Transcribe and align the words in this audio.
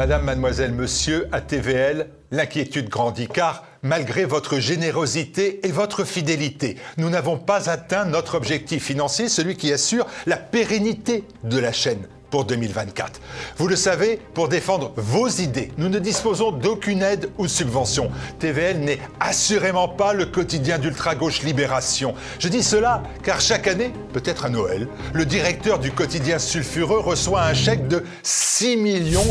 Madame, 0.00 0.24
mademoiselle, 0.24 0.72
monsieur, 0.72 1.28
à 1.30 1.42
TVL, 1.42 2.08
l'inquiétude 2.30 2.88
grandit 2.88 3.28
car, 3.28 3.66
malgré 3.82 4.24
votre 4.24 4.58
générosité 4.58 5.60
et 5.62 5.70
votre 5.70 6.04
fidélité, 6.04 6.78
nous 6.96 7.10
n'avons 7.10 7.36
pas 7.36 7.68
atteint 7.68 8.06
notre 8.06 8.34
objectif 8.34 8.82
financier, 8.82 9.28
celui 9.28 9.58
qui 9.58 9.70
assure 9.70 10.06
la 10.24 10.38
pérennité 10.38 11.24
de 11.44 11.58
la 11.58 11.72
chaîne 11.72 12.08
pour 12.30 12.44
2024. 12.44 13.20
Vous 13.56 13.68
le 13.68 13.76
savez, 13.76 14.20
pour 14.34 14.48
défendre 14.48 14.92
vos 14.96 15.28
idées, 15.28 15.72
nous 15.78 15.88
ne 15.88 15.98
disposons 15.98 16.52
d'aucune 16.52 17.02
aide 17.02 17.30
ou 17.38 17.48
subvention. 17.48 18.10
TVL 18.38 18.78
n'est 18.80 18.98
assurément 19.18 19.88
pas 19.88 20.12
le 20.12 20.26
quotidien 20.26 20.78
d'ultra-gauche 20.78 21.42
Libération. 21.42 22.14
Je 22.38 22.48
dis 22.48 22.62
cela 22.62 23.02
car 23.22 23.40
chaque 23.40 23.66
année, 23.66 23.92
peut-être 24.12 24.44
à 24.44 24.48
Noël, 24.48 24.88
le 25.12 25.24
directeur 25.26 25.78
du 25.78 25.92
quotidien 25.92 26.38
sulfureux 26.38 27.00
reçoit 27.00 27.42
un 27.42 27.54
chèque 27.54 27.88
de 27.88 28.04
6 28.22 28.60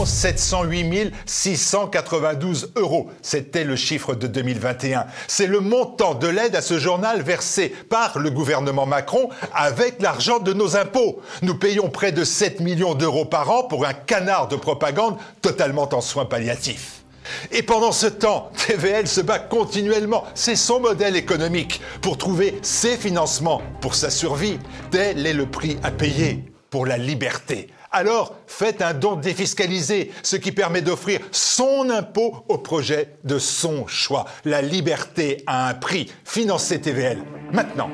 708 0.05 1.13
692 1.25 2.71
euros. 2.75 3.09
C'était 3.21 3.63
le 3.63 3.75
chiffre 3.75 4.15
de 4.15 4.27
2021. 4.27 5.05
C'est 5.27 5.47
le 5.47 5.59
montant 5.59 6.15
de 6.15 6.27
l'aide 6.27 6.55
à 6.55 6.61
ce 6.61 6.79
journal 6.79 7.21
versé 7.21 7.69
par 7.89 8.17
le 8.17 8.31
gouvernement 8.31 8.85
Macron 8.85 9.29
avec 9.53 10.01
l'argent 10.01 10.39
de 10.39 10.53
nos 10.53 10.75
impôts. 10.75 11.21
Nous 11.41 11.55
payons 11.55 11.89
près 11.89 12.11
de 12.11 12.23
7 12.23 12.59
millions 12.59 12.88
d'euros 12.95 13.25
par 13.25 13.49
an 13.51 13.63
pour 13.63 13.85
un 13.85 13.93
canard 13.93 14.47
de 14.47 14.55
propagande 14.55 15.17
totalement 15.41 15.89
en 15.93 16.01
soins 16.01 16.25
palliatifs. 16.25 17.03
Et 17.51 17.63
pendant 17.63 17.91
ce 17.91 18.07
temps, 18.07 18.51
TVL 18.67 19.07
se 19.07 19.21
bat 19.21 19.39
continuellement, 19.39 20.23
c'est 20.33 20.55
son 20.55 20.79
modèle 20.79 21.15
économique, 21.15 21.81
pour 22.01 22.17
trouver 22.17 22.57
ses 22.61 22.97
financements 22.97 23.61
pour 23.81 23.95
sa 23.95 24.09
survie. 24.09 24.59
Tel 24.91 25.25
est 25.25 25.33
le 25.33 25.45
prix 25.45 25.77
à 25.83 25.91
payer 25.91 26.43
pour 26.69 26.85
la 26.85 26.97
liberté. 26.97 27.67
Alors, 27.91 28.35
faites 28.45 28.83
un 28.83 28.93
don 28.93 29.15
défiscalisé, 29.15 30.11
ce 30.21 30.35
qui 30.35 30.51
permet 30.51 30.81
d'offrir 30.81 31.19
son 31.31 31.89
impôt 31.89 32.45
au 32.47 32.59
projet 32.59 33.15
de 33.23 33.39
son 33.39 33.87
choix. 33.87 34.25
La 34.45 34.61
liberté 34.61 35.43
a 35.47 35.69
un 35.69 35.73
prix. 35.73 36.11
Financez 36.23 36.79
TVL. 36.79 37.23
Maintenant. 37.51 37.89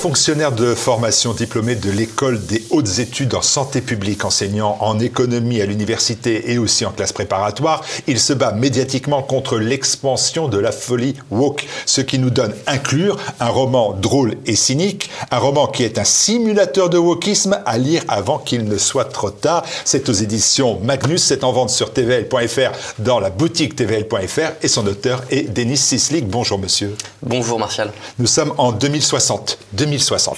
Fonctionnaire 0.00 0.52
de 0.52 0.74
formation 0.74 1.34
diplômé 1.34 1.74
de 1.74 1.90
l'école 1.90 2.40
des 2.46 2.64
hautes 2.70 3.00
études 3.00 3.34
en 3.34 3.42
santé 3.42 3.82
publique, 3.82 4.24
enseignant 4.24 4.78
en 4.80 4.98
économie 4.98 5.60
à 5.60 5.66
l'université 5.66 6.50
et 6.50 6.56
aussi 6.56 6.86
en 6.86 6.90
classe 6.90 7.12
préparatoire, 7.12 7.84
il 8.06 8.18
se 8.18 8.32
bat 8.32 8.52
médiatiquement 8.52 9.22
contre 9.22 9.58
l'expansion 9.58 10.48
de 10.48 10.56
la 10.56 10.72
folie 10.72 11.16
woke, 11.30 11.66
ce 11.84 12.00
qui 12.00 12.18
nous 12.18 12.30
donne 12.30 12.54
inclure 12.66 13.18
un 13.40 13.50
roman 13.50 13.92
drôle 13.92 14.36
et 14.46 14.56
cynique, 14.56 15.10
un 15.30 15.36
roman 15.36 15.66
qui 15.66 15.82
est 15.84 15.98
un 15.98 16.04
simulateur 16.04 16.88
de 16.88 16.96
wokisme 16.96 17.60
à 17.66 17.76
lire 17.76 18.02
avant 18.08 18.38
qu'il 18.38 18.64
ne 18.64 18.78
soit 18.78 19.04
trop 19.04 19.30
tard. 19.30 19.64
C'est 19.84 20.08
aux 20.08 20.14
éditions 20.14 20.80
Magnus, 20.82 21.22
c'est 21.22 21.44
en 21.44 21.52
vente 21.52 21.68
sur 21.68 21.92
tvl.fr 21.92 22.70
dans 23.00 23.20
la 23.20 23.28
boutique 23.28 23.76
tvl.fr 23.76 24.52
et 24.62 24.68
son 24.68 24.86
auteur 24.86 25.24
est 25.30 25.52
Denis 25.52 25.76
Sislik. 25.76 26.26
Bonjour 26.26 26.58
monsieur. 26.58 26.96
Bonjour 27.22 27.58
Martial. 27.58 27.92
Nous 28.18 28.26
sommes 28.26 28.54
en 28.56 28.72
2060. 28.72 29.58
2060. 29.74 29.89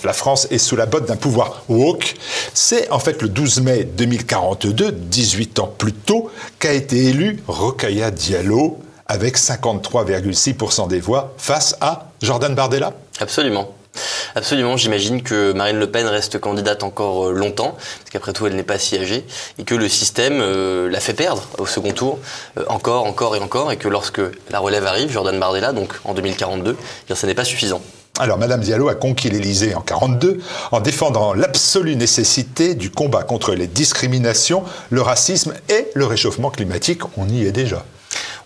La 0.05 0.12
France 0.12 0.47
est 0.50 0.58
sous 0.58 0.77
la 0.77 0.86
botte 0.86 1.07
d'un 1.07 1.17
pouvoir 1.17 1.63
woke. 1.68 2.14
C'est 2.55 2.90
en 2.90 2.98
fait 2.98 3.20
le 3.23 3.29
12 3.29 3.61
mai 3.61 3.85
2042, 3.85 4.92
18 4.92 5.58
ans 5.58 5.74
plus 5.77 5.92
tôt, 5.92 6.30
qu'a 6.58 6.73
été 6.73 7.05
élu 7.07 7.42
Rokhaya 7.46 8.11
Diallo 8.11 8.79
avec 9.07 9.36
53,6% 9.36 10.89
des 10.89 11.01
voix 11.01 11.35
face 11.36 11.77
à 11.80 12.08
Jordan 12.23 12.55
Bardella 12.55 12.92
Absolument. 13.20 13.74
Absolument, 14.35 14.79
j'imagine 14.79 15.23
que 15.23 15.52
Marine 15.52 15.79
Le 15.79 15.91
Pen 15.91 16.07
reste 16.07 16.39
candidate 16.39 16.83
encore 16.83 17.29
euh, 17.29 17.33
longtemps, 17.33 17.73
parce 17.73 18.11
qu'après 18.11 18.33
tout, 18.33 18.46
elle 18.46 18.57
n'est 18.57 18.62
pas 18.62 18.79
si 18.79 18.96
âgée, 18.96 19.27
et 19.58 19.64
que 19.64 19.74
le 19.74 19.89
système 19.89 20.41
euh, 20.41 20.89
la 20.89 21.01
fait 21.01 21.12
perdre 21.12 21.42
au 21.58 21.67
second 21.67 21.92
tour, 21.92 22.18
euh, 22.58 22.64
encore, 22.68 23.05
encore 23.05 23.36
et 23.36 23.41
encore, 23.41 23.70
et 23.70 23.77
que 23.77 23.89
lorsque 23.89 24.23
la 24.48 24.61
relève 24.61 24.86
arrive, 24.86 25.11
Jordan 25.11 25.39
Bardella, 25.39 25.73
donc 25.73 25.92
en 26.05 26.14
2042, 26.14 26.77
eh 27.11 27.14
ce 27.14 27.27
n'est 27.27 27.35
pas 27.35 27.45
suffisant. 27.45 27.83
Alors, 28.22 28.38
Madame 28.38 28.60
Diallo 28.60 28.88
a 28.88 28.94
conquis 28.94 29.30
l'Élysée 29.30 29.74
en 29.74 29.80
42 29.80 30.38
en 30.70 30.80
défendant 30.80 31.34
l'absolue 31.34 31.96
nécessité 31.96 32.77
du 32.77 32.88
combat 32.88 33.24
contre 33.24 33.52
les 33.52 33.66
discriminations, 33.66 34.62
le 34.90 35.02
racisme 35.02 35.55
et 35.68 35.88
le 35.94 36.06
réchauffement 36.06 36.50
climatique. 36.50 37.00
On 37.16 37.28
y 37.28 37.44
est 37.44 37.50
déjà. 37.50 37.84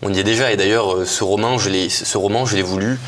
On 0.01 0.15
y 0.15 0.19
est 0.19 0.25
déjà, 0.25 0.51
et 0.51 0.57
d'ailleurs, 0.57 0.95
euh, 0.95 1.05
ce 1.05 1.23
roman, 1.25 1.59
je 1.59 1.69
l'ai, 1.69 2.63
voulu 2.63 2.99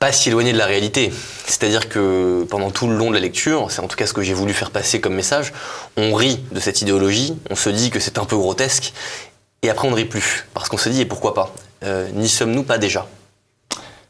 pas 0.00 0.10
si 0.10 0.28
éloigné 0.28 0.52
de 0.52 0.58
la 0.58 0.66
réalité. 0.66 1.12
C'est-à-dire 1.46 1.88
que 1.88 2.44
pendant 2.50 2.72
tout 2.72 2.88
le 2.88 2.96
long 2.96 3.10
de 3.10 3.14
la 3.14 3.20
lecture, 3.20 3.70
c'est 3.70 3.80
en 3.80 3.86
tout 3.86 3.96
cas 3.96 4.08
ce 4.08 4.12
que 4.12 4.22
j'ai 4.22 4.34
voulu 4.34 4.54
faire 4.54 4.72
passer 4.72 5.00
comme 5.00 5.14
message, 5.14 5.52
on 5.96 6.14
rit 6.14 6.44
de 6.50 6.58
cette 6.58 6.82
idéologie, 6.82 7.38
on 7.48 7.54
se 7.54 7.70
dit 7.70 7.90
que 7.90 8.00
c'est 8.00 8.18
un 8.18 8.24
peu 8.24 8.36
grotesque, 8.36 8.92
et 9.62 9.70
après 9.70 9.86
on 9.86 9.92
ne 9.92 9.96
rit 9.96 10.06
plus, 10.06 10.46
parce 10.52 10.68
qu'on 10.68 10.78
se 10.78 10.88
dit, 10.88 11.02
et 11.02 11.06
pourquoi 11.06 11.32
pas? 11.32 11.54
Euh, 11.84 12.08
N'y 12.12 12.28
sommes-nous 12.28 12.64
pas 12.64 12.78
déjà? 12.78 13.06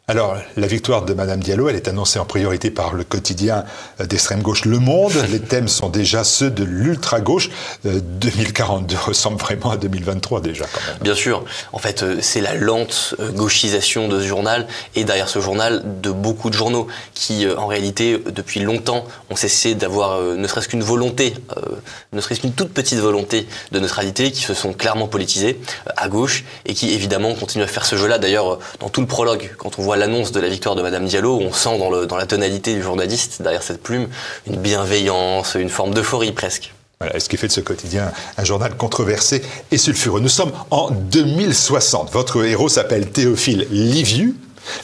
Alors, 0.07 0.37
la 0.59 0.67
victoire 0.67 1.07
de 1.07 1.15
Madame 1.15 1.41
Diallo, 1.41 1.71
elle 1.71 1.77
est 1.77 1.89
annoncée 1.89 2.19
en 2.19 2.27
priorité 2.27 2.71
par 2.71 2.93
le 2.93 3.05
quotidien 3.05 3.65
euh, 4.03 4.05
d'extrême 4.05 4.43
gauche 4.43 4.67
Le 4.67 4.79
Monde. 4.79 5.15
Les 5.31 5.41
thèmes 5.41 5.67
sont 5.67 5.89
déjà 5.89 6.25
ceux 6.25 6.51
de 6.51 6.63
l'ultra-gauche. 6.63 7.49
2042 7.85 8.95
euh, 8.95 8.99
ressemble 9.07 9.39
vraiment 9.39 9.71
à 9.71 9.79
2023 9.79 10.43
déjà, 10.43 10.67
quand 10.67 10.87
même. 10.87 10.99
Bien 11.01 11.15
sûr. 11.15 11.43
En 11.73 11.79
fait, 11.79 12.03
euh, 12.03 12.19
c'est 12.21 12.43
la 12.43 12.55
lente 12.55 13.15
gauchisation 13.33 14.07
de 14.09 14.21
ce 14.21 14.27
journal 14.27 14.67
et 14.95 15.05
derrière 15.05 15.31
ce 15.31 15.39
journal 15.39 15.83
de 16.03 16.11
beaucoup 16.11 16.51
de 16.51 16.55
journaux 16.55 16.87
qui, 17.15 17.47
en 17.57 17.67
réalité, 17.67 18.23
depuis 18.27 18.61
longtemps, 18.61 19.07
ont 19.31 19.37
cessé 19.37 19.75
d'avoir 19.75 20.21
ne 20.21 20.47
serait-ce 20.47 20.69
qu'une 20.69 20.83
volonté, 20.83 21.33
ne 22.13 22.21
serait-ce 22.21 22.41
qu'une 22.41 22.53
toute 22.53 22.75
petite 22.75 22.99
volonté 22.99 23.47
de 23.73 23.81
neutralité, 23.81 24.33
qui 24.33 24.43
se 24.43 24.53
sont 24.53 24.75
clairement 24.75 25.09
politisés 25.09 25.59
à 25.97 26.09
gauche 26.09 26.45
et 26.67 26.75
qui, 26.75 26.93
évidemment, 26.93 27.35
continuent 27.35 27.65
à 27.65 27.69
faire 27.69 27.87
ce 27.87 27.97
jeu-là. 27.97 28.19
D'ailleurs, 28.19 28.59
dans 28.81 28.91
tout 28.91 29.01
le 29.01 29.07
prologue, 29.07 29.51
quand 29.57 29.79
on 29.79 29.83
voit 29.83 29.94
l'annonce 29.97 30.33
de 30.33 30.41
la 30.41 30.49
victoire 30.49 30.75
de 30.75 30.83
Madame 30.83 31.07
Diallo, 31.07 31.39
on 31.41 31.53
sent 31.53 31.79
dans, 31.79 32.17
la 32.17 32.27
tonalité 32.27 32.75
du 32.75 32.83
journaliste, 32.83 33.43
derrière 33.43 33.63
cette 33.63 33.83
plume, 33.83 34.09
une 34.47 34.57
bienveillance, 34.57 35.55
une 35.55 35.69
forme 35.69 35.95
d'euphorie 35.95 36.33
presque. 36.33 36.73
Voilà, 37.01 37.19
ce 37.19 37.29
qui 37.29 37.37
fait 37.37 37.49
de 37.49 37.53
ce 37.53 37.61
quotidien 37.61 38.13
un 38.39 38.45
journal 38.45 38.77
controversé 38.77 39.43
et 39.71 39.79
sulfureux. 39.79 40.21
Nous 40.21 40.29
sommes 40.29 40.53
en 40.71 40.91
2060. 40.91 42.13
Votre 42.13 42.45
héros 42.45 42.69
s'appelle 42.69 43.11
Théophile 43.11 43.67
Liviu. 43.71 44.37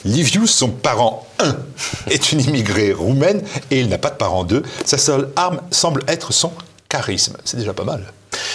Liviu, 0.05 0.47
son 0.47 0.69
parent 0.69 1.27
1, 1.39 1.57
est 2.11 2.33
une 2.33 2.41
immigrée 2.41 2.93
roumaine 2.93 3.43
et 3.71 3.81
il 3.81 3.89
n'a 3.89 3.99
pas 3.99 4.11
de 4.11 4.17
parent 4.17 4.45
2. 4.45 4.63
Sa 4.85 4.99
seule 4.99 5.31
arme 5.37 5.61
semble 5.71 6.03
être 6.09 6.33
son 6.33 6.53
charisme. 6.89 7.37
C'est 7.45 7.57
déjà 7.57 7.73
pas 7.73 7.85
mal 7.85 8.05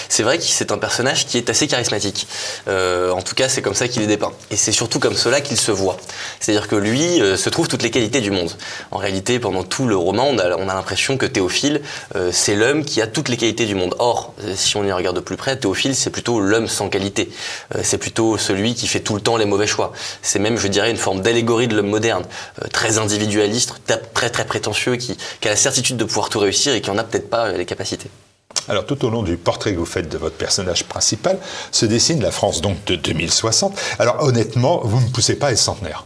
c'est 0.09 0.23
vrai 0.23 0.37
que 0.37 0.43
c'est 0.43 0.71
un 0.71 0.77
personnage 0.77 1.25
qui 1.25 1.37
est 1.37 1.49
assez 1.49 1.67
charismatique. 1.67 2.27
Euh, 2.67 3.11
en 3.11 3.21
tout 3.21 3.35
cas, 3.35 3.49
c'est 3.49 3.61
comme 3.61 3.73
ça 3.73 3.87
qu'il 3.87 4.01
est 4.01 4.07
dépeint. 4.07 4.31
Et 4.51 4.55
c'est 4.55 4.71
surtout 4.71 4.99
comme 4.99 5.15
cela 5.15 5.41
qu'il 5.41 5.57
se 5.57 5.71
voit. 5.71 5.97
C'est-à-dire 6.39 6.67
que 6.67 6.75
lui 6.75 7.21
euh, 7.21 7.37
se 7.37 7.49
trouve 7.49 7.67
toutes 7.67 7.83
les 7.83 7.91
qualités 7.91 8.21
du 8.21 8.31
monde. 8.31 8.51
En 8.91 8.97
réalité, 8.97 9.39
pendant 9.39 9.63
tout 9.63 9.87
le 9.87 9.95
roman, 9.95 10.27
on 10.27 10.37
a, 10.39 10.73
l'impression 10.75 11.17
que 11.17 11.25
Théophile, 11.25 11.81
euh, 12.15 12.29
c'est 12.31 12.55
l'homme 12.55 12.85
qui 12.85 13.01
a 13.01 13.07
toutes 13.07 13.29
les 13.29 13.37
qualités 13.37 13.65
du 13.65 13.75
monde. 13.75 13.95
Or, 13.99 14.33
si 14.55 14.77
on 14.77 14.83
y 14.83 14.91
regarde 14.91 15.15
de 15.15 15.21
plus 15.21 15.37
près, 15.37 15.57
Théophile, 15.57 15.95
c'est 15.95 16.09
plutôt 16.09 16.39
l'homme 16.39 16.67
sans 16.67 16.89
qualité. 16.89 17.29
c'est 17.81 17.97
plutôt 17.97 18.37
celui 18.37 18.75
qui 18.75 18.87
fait 18.87 18.99
tout 18.99 19.15
le 19.15 19.21
temps 19.21 19.37
les 19.37 19.45
mauvais 19.45 19.67
choix. 19.67 19.93
C'est 20.21 20.39
même, 20.39 20.57
je 20.57 20.67
dirais, 20.67 20.91
une 20.91 20.97
forme 20.97 21.21
d'allégorie 21.21 21.67
de 21.67 21.75
l'homme 21.75 21.89
moderne. 21.89 22.25
très 22.71 22.97
individualiste, 22.97 23.73
très 24.13 24.29
très 24.29 24.45
prétentieux, 24.45 24.95
qui, 24.95 25.17
qui 25.39 25.47
a 25.47 25.51
la 25.51 25.57
certitude 25.57 25.97
de 25.97 26.03
pouvoir 26.03 26.29
tout 26.29 26.39
réussir 26.39 26.73
et 26.73 26.81
qui 26.81 26.89
en 26.89 26.97
a 26.97 27.03
peut-être 27.03 27.29
pas 27.29 27.51
les 27.51 27.65
capacités. 27.65 28.09
Alors 28.67 28.85
tout 28.85 29.05
au 29.05 29.09
long 29.09 29.23
du 29.23 29.37
portrait 29.37 29.73
que 29.73 29.79
vous 29.79 29.85
faites 29.85 30.09
de 30.09 30.17
votre 30.17 30.35
personnage 30.35 30.85
principal 30.85 31.37
se 31.71 31.85
dessine 31.85 32.21
la 32.21 32.31
France 32.31 32.61
donc 32.61 32.83
de 32.85 32.95
2060. 32.95 33.77
Alors 33.99 34.23
honnêtement, 34.23 34.81
vous 34.83 34.99
ne 35.01 35.09
poussez 35.09 35.35
pas 35.35 35.51
les 35.51 35.55
centenaires. 35.55 36.05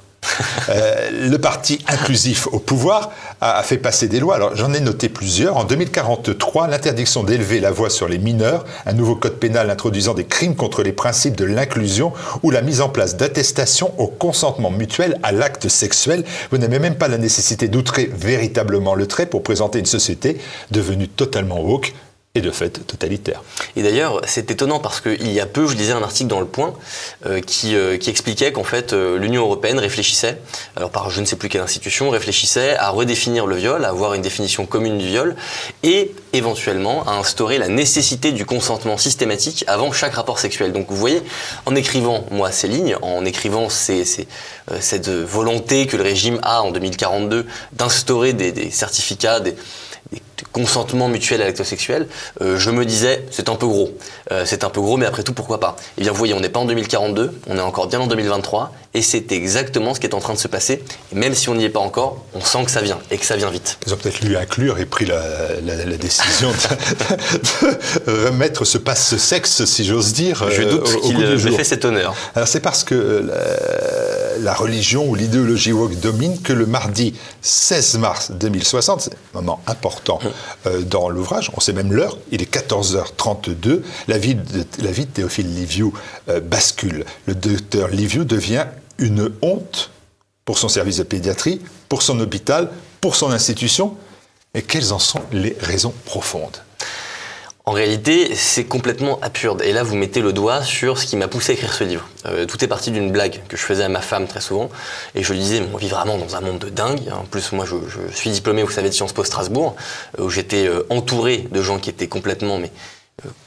Euh, 0.70 1.30
le 1.30 1.38
parti 1.38 1.80
inclusif 1.88 2.48
au 2.52 2.60
pouvoir 2.60 3.12
a, 3.42 3.62
fait 3.64 3.78
passer 3.78 4.08
des 4.08 4.20
lois. 4.20 4.36
Alors 4.36 4.56
j'en 4.56 4.74
ai 4.74 4.80
noté 4.80 5.10
plusieurs. 5.10 5.58
En 5.58 5.64
2043, 5.64 6.68
l'interdiction 6.68 7.24
d'élever 7.24 7.60
la 7.60 7.72
voix 7.72 7.90
sur 7.90 8.08
les 8.08 8.18
mineurs, 8.18 8.66
un 8.86 8.94
nouveau 8.94 9.16
code 9.16 9.36
pénal 9.36 9.70
introduisant 9.70 10.14
des 10.14 10.26
crimes 10.26 10.56
contre 10.56 10.84
les 10.84 10.92
principes 10.92 11.36
de 11.36 11.46
l'inclusion 11.46 12.14
ou 12.44 12.52
la 12.52 12.62
mise 12.62 12.82
en 12.82 12.90
place 12.90 13.18
d'attestations 13.18 13.94
au 13.98 14.08
consentement 14.08 14.72
mutuel 14.72 15.18
à 15.24 15.32
l'acte 15.32 15.68
sexuel. 15.68 16.24
Vous 16.52 16.58
n'avez 16.58 16.80
même 16.80 16.96
pas 16.96 17.08
la 17.08 17.18
nécessité 17.18 17.68
d'outrer 17.68 18.10
véritablement 18.14 18.96
le 18.96 19.08
trait 19.08 19.26
pour 19.26 19.44
présenter 19.44 19.80
une 19.80 19.86
société 19.86 20.40
devenue 20.72 21.08
totalement 21.08 21.62
woke 21.62 21.94
et 22.36 22.42
de 22.42 22.52
fait 22.52 22.86
totalitaire. 22.86 23.42
Et 23.76 23.82
d'ailleurs, 23.82 24.22
c'est 24.28 24.52
étonnant 24.52 24.80
parce 24.80 25.02
qu'il 25.02 25.32
y 25.32 25.40
a 25.40 25.48
peu, 25.48 25.66
je 25.68 25.76
lisais 25.76 25.94
un 25.94 26.04
article 26.04 26.30
dans 26.30 26.40
Le 26.40 26.46
Point 26.46 26.76
euh, 27.26 27.42
qui, 27.42 27.76
euh, 27.76 27.98
qui, 27.98 28.12
expliquait 28.12 28.52
qu'en 28.52 28.64
fait 28.64 28.94
euh, 28.94 29.18
l'Union 29.18 29.42
européenne 29.42 29.80
réfléchissait, 29.80 30.38
alors 30.76 30.92
par 30.92 31.10
je 31.10 31.22
ne 31.22 31.26
sais 31.26 31.38
plus 31.38 31.50
quelle 31.50 31.62
institution, 31.62 32.12
réfléchissait 32.12 32.76
à 32.78 32.92
redéfinir 32.92 33.48
le 33.48 33.56
viol, 33.56 33.84
à 33.84 33.90
avoir 33.90 34.14
une 34.14 34.22
définition 34.22 34.68
commune 34.68 35.00
du 35.00 35.08
viol 35.08 35.36
et 35.82 36.14
éventuellement 36.34 37.04
à 37.08 37.14
instaurer 37.14 37.58
la 37.58 37.68
nécessité 37.68 38.32
du 38.32 38.46
consentement 38.46 39.00
systématique 39.00 39.64
avant 39.66 39.92
chaque 39.92 40.14
rapport 40.14 40.38
sexuel. 40.38 40.72
Donc 40.72 40.86
vous 40.90 40.98
voyez, 40.98 41.24
en 41.66 41.76
écrivant 41.76 42.26
moi 42.30 42.52
ces 42.52 42.68
lignes, 42.68 42.96
en 43.02 43.26
écrivant 43.26 43.70
ces, 43.70 44.06
ces, 44.06 44.28
cette 44.80 45.10
volonté 45.10 45.88
que 45.88 45.98
le 45.98 46.04
régime 46.04 46.40
a 46.44 46.62
en 46.62 46.70
2042 46.70 47.48
d'instaurer 47.74 48.34
des, 48.34 48.52
des 48.52 48.70
certificats, 48.70 49.40
des 49.40 49.56
consentement 50.52 51.08
mutuel 51.08 51.42
à 51.42 51.46
l'acte 51.46 51.64
sexuel, 51.64 52.08
euh, 52.42 52.58
je 52.58 52.72
me 52.72 52.86
disais, 52.86 53.26
c'est 53.32 53.50
un 53.50 53.56
peu 53.56 53.68
gros. 53.68 53.92
Euh, 54.32 54.44
c'est 54.46 54.64
un 54.64 54.70
peu 54.70 54.82
gros, 54.82 54.98
mais 54.98 55.06
après 55.06 55.24
tout, 55.24 55.34
pourquoi 55.34 55.60
pas? 55.60 55.76
Eh 55.98 56.02
bien, 56.02 56.12
vous 56.12 56.18
voyez, 56.18 56.34
on 56.34 56.40
n'est 56.40 56.50
pas 56.50 56.60
en 56.60 56.66
2042, 56.66 57.40
on 57.48 57.58
est 57.58 57.62
encore 57.62 57.88
bien 57.88 58.00
en 58.00 58.08
2023, 58.08 58.72
et 58.94 59.02
c'est 59.02 59.32
exactement 59.32 59.94
ce 59.94 60.00
qui 60.00 60.08
est 60.08 60.16
en 60.16 60.20
train 60.20 60.34
de 60.34 60.40
se 60.40 60.48
passer. 60.48 60.84
Et 61.14 61.16
même 61.16 61.36
si 61.36 61.50
on 61.50 61.56
n'y 61.56 61.64
est 61.64 61.70
pas 61.70 61.80
encore, 61.80 62.26
on 62.34 62.42
sent 62.42 62.66
que 62.66 62.72
ça 62.72 62.82
vient, 62.82 63.00
et 63.12 63.18
que 63.18 63.26
ça 63.26 63.36
vient 63.36 63.52
vite. 63.52 63.78
Ils 63.86 63.94
ont 63.94 63.98
peut-être 63.98 64.22
lu 64.22 64.36
inclure 64.36 64.80
et 64.80 64.86
pris 64.86 65.06
la, 65.06 65.20
décision 65.98 66.52
de, 68.08 68.28
remettre 68.28 68.66
ce 68.66 68.78
passe-sexe, 68.78 69.66
si 69.66 69.86
j'ose 69.86 70.14
dire. 70.14 70.50
Je 70.50 70.64
doute 70.64 70.90
euh, 70.90 71.00
qu'il 71.02 71.22
ait 71.48 71.52
fait 71.52 71.64
cet 71.64 71.86
honneur. 71.86 72.16
Alors, 72.36 72.48
c'est 72.48 72.62
parce 72.62 72.84
que 72.84 73.30
la, 74.40 74.54
religion 74.54 75.08
ou 75.08 75.16
l'idéologie 75.16 75.72
woke 75.72 76.00
domine 76.00 76.42
que 76.42 76.54
le 76.54 76.66
mardi 76.66 77.14
16 77.42 77.98
mars 78.00 78.32
2060, 78.32 79.02
c'est 79.02 79.12
un 79.12 79.16
moment 79.34 79.62
important 79.68 80.20
euh, 80.26 80.30
dans 80.86 81.10
l'ouvrage. 81.10 81.52
On 81.56 81.60
sait 81.60 81.74
même 81.74 81.94
l'heure, 81.94 82.18
il 82.32 82.42
est 82.42 82.54
14h32. 82.54 83.82
La 84.08 84.18
vie 84.18 84.36
de, 84.36 84.66
la 84.80 84.92
vie 84.92 85.06
de 85.06 85.12
Théophile 85.12 85.54
Liviu 85.54 85.92
euh, 86.28 86.40
bascule. 86.40 87.06
Le 87.26 87.36
docteur 87.36 87.88
Liviu 87.88 88.26
devient 88.26 88.66
une 88.98 89.32
honte 89.42 89.92
pour 90.46 90.58
son 90.58 90.70
service 90.70 90.98
de 90.98 91.04
pédiatrie, 91.04 91.62
pour 91.88 92.02
son 92.02 92.20
hôpital, 92.20 92.70
pour 93.02 93.16
son 93.16 93.32
institution. 93.32 93.96
Et 94.54 94.62
quelles 94.62 94.94
en 94.94 95.00
sont 95.00 95.22
les 95.32 95.56
raisons 95.60 95.94
profondes? 96.06 96.58
En 97.70 97.72
réalité, 97.72 98.34
c'est 98.34 98.64
complètement 98.64 99.20
absurde. 99.22 99.62
Et 99.62 99.74
là, 99.74 99.84
vous 99.84 99.96
mettez 99.96 100.22
le 100.22 100.34
doigt 100.34 100.64
sur 100.64 100.98
ce 100.98 101.06
qui 101.06 101.16
m'a 101.16 101.28
poussé 101.28 101.52
à 101.52 101.54
écrire 101.54 101.72
ce 101.72 101.84
livre. 101.84 102.10
Euh, 102.26 102.48
tout 102.48 102.64
est 102.64 102.68
parti 102.68 102.90
d'une 102.90 103.12
blague 103.12 103.42
que 103.48 103.56
je 103.58 103.62
faisais 103.62 103.84
à 103.84 103.90
ma 103.90 104.02
femme 104.02 104.26
très 104.26 104.42
souvent. 104.42 104.72
Et 105.14 105.22
je 105.22 105.32
lui 105.32 105.40
disais, 105.40 105.62
on 105.72 105.78
vit 105.78 105.88
vraiment 105.88 106.18
dans 106.18 106.36
un 106.36 106.42
monde 106.42 106.58
de 106.58 106.70
dingue. 106.70 107.02
En 107.12 107.26
plus, 107.26 107.52
moi, 107.52 107.66
je, 107.66 107.76
suis 108.12 108.32
diplômé, 108.32 108.64
vous 108.64 108.72
savez, 108.72 108.90
de 108.90 108.94
Sciences 108.96 109.14
Po 109.14 109.24
Strasbourg, 109.24 109.76
euh, 110.18 110.24
où 110.24 110.32
j'étais 110.32 110.66
euh, 110.66 110.82
entouré 110.90 111.48
de 111.52 111.62
gens 111.62 111.78
qui 111.78 111.92
étaient 111.92 112.08
complètement 112.08 112.58
mais, 112.58 112.72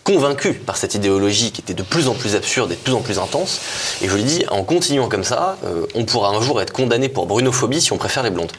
convaincu 0.05 0.55
par 0.55 0.77
cette 0.77 0.95
idéologie 0.95 1.53
qui 1.53 1.61
était 1.61 1.75
de 1.75 1.83
plus 1.83 2.09
en 2.09 2.15
plus 2.15 2.35
absurde 2.35 2.73
et 2.73 2.75
de 2.75 2.81
plus 2.81 2.93
en 2.93 3.01
plus 3.01 3.19
intense. 3.19 3.61
Et 4.03 4.09
je 4.09 4.15
lui 4.15 4.25
dis, 4.25 4.45
en 4.51 4.65
continuant 4.65 5.09
comme 5.09 5.25
ça, 5.25 5.59
euh, 5.65 5.87
on 5.95 6.05
pourra 6.05 6.31
un 6.31 6.41
jour 6.41 6.61
être 6.61 6.73
condamné 6.73 7.09
pour 7.09 7.27
brunophobie 7.27 7.81
si 7.81 7.93
on 7.93 7.99
préfère 7.99 8.23
les 8.23 8.31
blondes. 8.31 8.53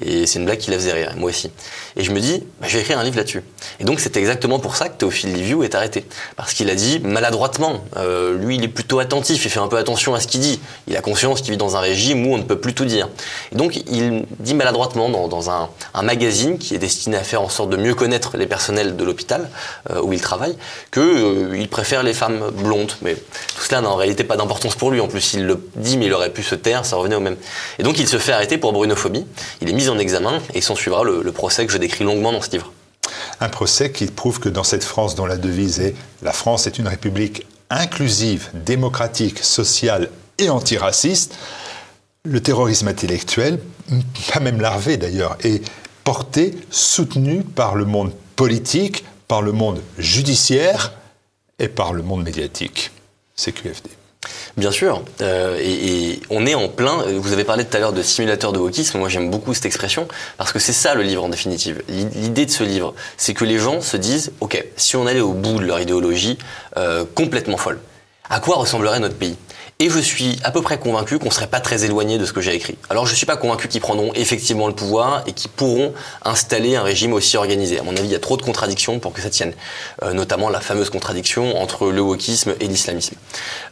Et 0.00 0.26
c'est 0.26 0.38
une 0.38 0.46
blague 0.46 0.58
qui 0.58 0.70
la 0.70 0.78
faisait 0.78 0.92
rire, 0.92 1.12
moi 1.16 1.30
aussi. 1.30 1.50
Et 1.96 2.04
je 2.04 2.12
me 2.12 2.20
dis, 2.20 2.42
bah, 2.60 2.66
je 2.68 2.74
vais 2.76 2.80
écrire 2.80 2.98
un 2.98 3.04
livre 3.04 3.16
là-dessus. 3.16 3.42
Et 3.80 3.84
donc 3.84 4.00
c'est 4.00 4.16
exactement 4.16 4.58
pour 4.58 4.76
ça 4.76 4.88
que 4.88 4.96
Théophile 4.96 5.34
Liviu 5.34 5.64
est 5.64 5.74
arrêté. 5.74 6.04
Parce 6.36 6.54
qu'il 6.54 6.70
a 6.70 6.74
dit 6.74 7.00
maladroitement, 7.00 7.84
euh, 7.96 8.36
lui 8.36 8.56
il 8.56 8.64
est 8.64 8.68
plutôt 8.68 8.98
attentif, 8.98 9.44
il 9.44 9.50
fait 9.50 9.60
un 9.60 9.68
peu 9.68 9.76
attention 9.76 10.14
à 10.14 10.20
ce 10.20 10.26
qu'il 10.26 10.40
dit. 10.40 10.60
Il 10.88 10.96
a 10.96 11.00
conscience 11.00 11.40
qu'il 11.40 11.50
vit 11.50 11.56
dans 11.56 11.76
un 11.76 11.80
régime 11.80 12.26
où 12.26 12.34
on 12.34 12.38
ne 12.38 12.42
peut 12.42 12.58
plus 12.58 12.74
tout 12.74 12.84
dire. 12.84 13.08
Et 13.52 13.56
donc 13.56 13.76
il 13.76 14.24
dit 14.40 14.54
maladroitement 14.54 15.08
dans, 15.28 15.50
un, 15.50 15.68
magazine 16.02 16.58
qui 16.58 16.74
est 16.74 16.78
destiné 16.78 17.16
à 17.16 17.24
faire 17.24 17.42
en 17.42 17.48
sorte 17.48 17.70
de 17.70 17.76
mieux 17.76 17.94
connaître 17.94 18.36
les 18.36 18.46
personnels 18.46 18.96
de 18.96 19.04
l'hôpital 19.04 19.50
euh, 19.90 20.00
où 20.00 20.12
il 20.12 20.20
travaille, 20.20 20.55
qu'il 20.92 21.02
euh, 21.02 21.66
préfère 21.70 22.02
les 22.02 22.14
femmes 22.14 22.50
blondes. 22.50 22.92
Mais 23.02 23.14
tout 23.14 23.64
cela 23.64 23.80
n'a 23.80 23.90
en 23.90 23.96
réalité 23.96 24.24
pas 24.24 24.36
d'importance 24.36 24.74
pour 24.74 24.90
lui. 24.90 25.00
En 25.00 25.08
plus, 25.08 25.34
il 25.34 25.46
le 25.46 25.60
dit, 25.76 25.98
mais 25.98 26.06
il 26.06 26.12
aurait 26.12 26.32
pu 26.32 26.42
se 26.42 26.54
taire, 26.54 26.84
ça 26.84 26.96
revenait 26.96 27.16
au 27.16 27.20
même. 27.20 27.36
Et 27.78 27.82
donc, 27.82 27.98
il 27.98 28.08
se 28.08 28.18
fait 28.18 28.32
arrêter 28.32 28.58
pour 28.58 28.72
brunophobie. 28.72 29.26
Il 29.60 29.68
est 29.68 29.74
mis 29.74 29.88
en 29.88 29.98
examen 29.98 30.40
et 30.54 30.60
s'en 30.60 30.74
suivra 30.74 31.04
le, 31.04 31.22
le 31.22 31.32
procès 31.32 31.66
que 31.66 31.72
je 31.72 31.78
décris 31.78 32.04
longuement 32.04 32.32
dans 32.32 32.42
ce 32.42 32.50
livre. 32.50 32.72
Un 33.40 33.48
procès 33.48 33.92
qui 33.92 34.06
prouve 34.06 34.40
que 34.40 34.48
dans 34.48 34.64
cette 34.64 34.84
France 34.84 35.14
dont 35.14 35.26
la 35.26 35.36
devise 35.36 35.80
est 35.80 35.94
La 36.22 36.32
France 36.32 36.66
est 36.66 36.78
une 36.78 36.88
république 36.88 37.46
inclusive, 37.70 38.50
démocratique, 38.54 39.40
sociale 39.40 40.10
et 40.38 40.50
antiraciste, 40.50 41.34
le 42.24 42.40
terrorisme 42.40 42.88
intellectuel, 42.88 43.60
pas 44.32 44.40
même 44.40 44.60
larvé 44.60 44.96
d'ailleurs, 44.96 45.36
est 45.42 45.62
porté, 46.04 46.54
soutenu 46.70 47.42
par 47.42 47.74
le 47.74 47.84
monde 47.84 48.12
politique, 48.36 49.04
par 49.28 49.42
le 49.42 49.52
monde 49.52 49.82
judiciaire 49.98 50.92
et 51.58 51.68
par 51.68 51.92
le 51.92 52.02
monde 52.02 52.24
médiatique. 52.24 52.90
C'est 53.34 53.52
QFD. 53.52 53.90
Bien 54.56 54.70
sûr, 54.70 55.02
euh, 55.20 55.58
et, 55.60 56.20
on 56.30 56.46
est 56.46 56.54
en 56.54 56.68
plein. 56.68 57.04
Vous 57.18 57.32
avez 57.32 57.44
parlé 57.44 57.64
tout 57.64 57.76
à 57.76 57.80
l'heure 57.80 57.92
de 57.92 58.02
simulateur 58.02 58.52
de 58.52 58.58
wokisme. 58.58 58.98
Moi, 58.98 59.08
j'aime 59.08 59.30
beaucoup 59.30 59.54
cette 59.54 59.66
expression 59.66 60.08
parce 60.38 60.52
que 60.52 60.58
c'est 60.58 60.72
ça 60.72 60.94
le 60.94 61.02
livre 61.02 61.22
en 61.24 61.28
définitive. 61.28 61.82
L'idée 61.88 62.46
de 62.46 62.50
ce 62.50 62.64
livre, 62.64 62.94
c'est 63.16 63.34
que 63.34 63.44
les 63.44 63.58
gens 63.58 63.80
se 63.80 63.96
disent 63.96 64.32
ok, 64.40 64.64
si 64.76 64.96
on 64.96 65.06
allait 65.06 65.20
au 65.20 65.32
bout 65.32 65.58
de 65.58 65.64
leur 65.64 65.80
idéologie 65.80 66.38
euh, 66.76 67.04
complètement 67.14 67.56
folle, 67.56 67.80
à 68.28 68.40
quoi 68.40 68.56
ressemblerait 68.56 69.00
notre 69.00 69.16
pays? 69.16 69.36
Et 69.78 69.90
je 69.90 69.98
suis 69.98 70.38
à 70.42 70.50
peu 70.50 70.62
près 70.62 70.78
convaincu 70.78 71.18
qu'on 71.18 71.30
serait 71.30 71.48
pas 71.48 71.60
très 71.60 71.84
éloigné 71.84 72.16
de 72.18 72.24
ce 72.24 72.32
que 72.32 72.40
j'ai 72.40 72.54
écrit. 72.54 72.78
Alors 72.88 73.06
je 73.06 73.14
suis 73.14 73.26
pas 73.26 73.36
convaincu 73.36 73.68
qu'ils 73.68 73.82
prendront 73.82 74.12
effectivement 74.14 74.68
le 74.68 74.74
pouvoir 74.74 75.22
et 75.26 75.32
qu'ils 75.32 75.50
pourront 75.50 75.92
installer 76.24 76.76
un 76.76 76.82
régime 76.82 77.12
aussi 77.12 77.36
organisé. 77.36 77.78
À 77.78 77.82
mon 77.82 77.94
avis, 77.94 78.04
il 78.04 78.12
y 78.12 78.14
a 78.14 78.18
trop 78.18 78.38
de 78.38 78.42
contradictions 78.42 78.98
pour 79.00 79.12
que 79.12 79.20
ça 79.20 79.28
tienne. 79.28 79.52
Euh, 80.02 80.14
notamment 80.14 80.48
la 80.48 80.60
fameuse 80.60 80.88
contradiction 80.88 81.60
entre 81.60 81.90
le 81.90 82.00
wokisme 82.00 82.54
et 82.58 82.66
l'islamisme. 82.68 83.16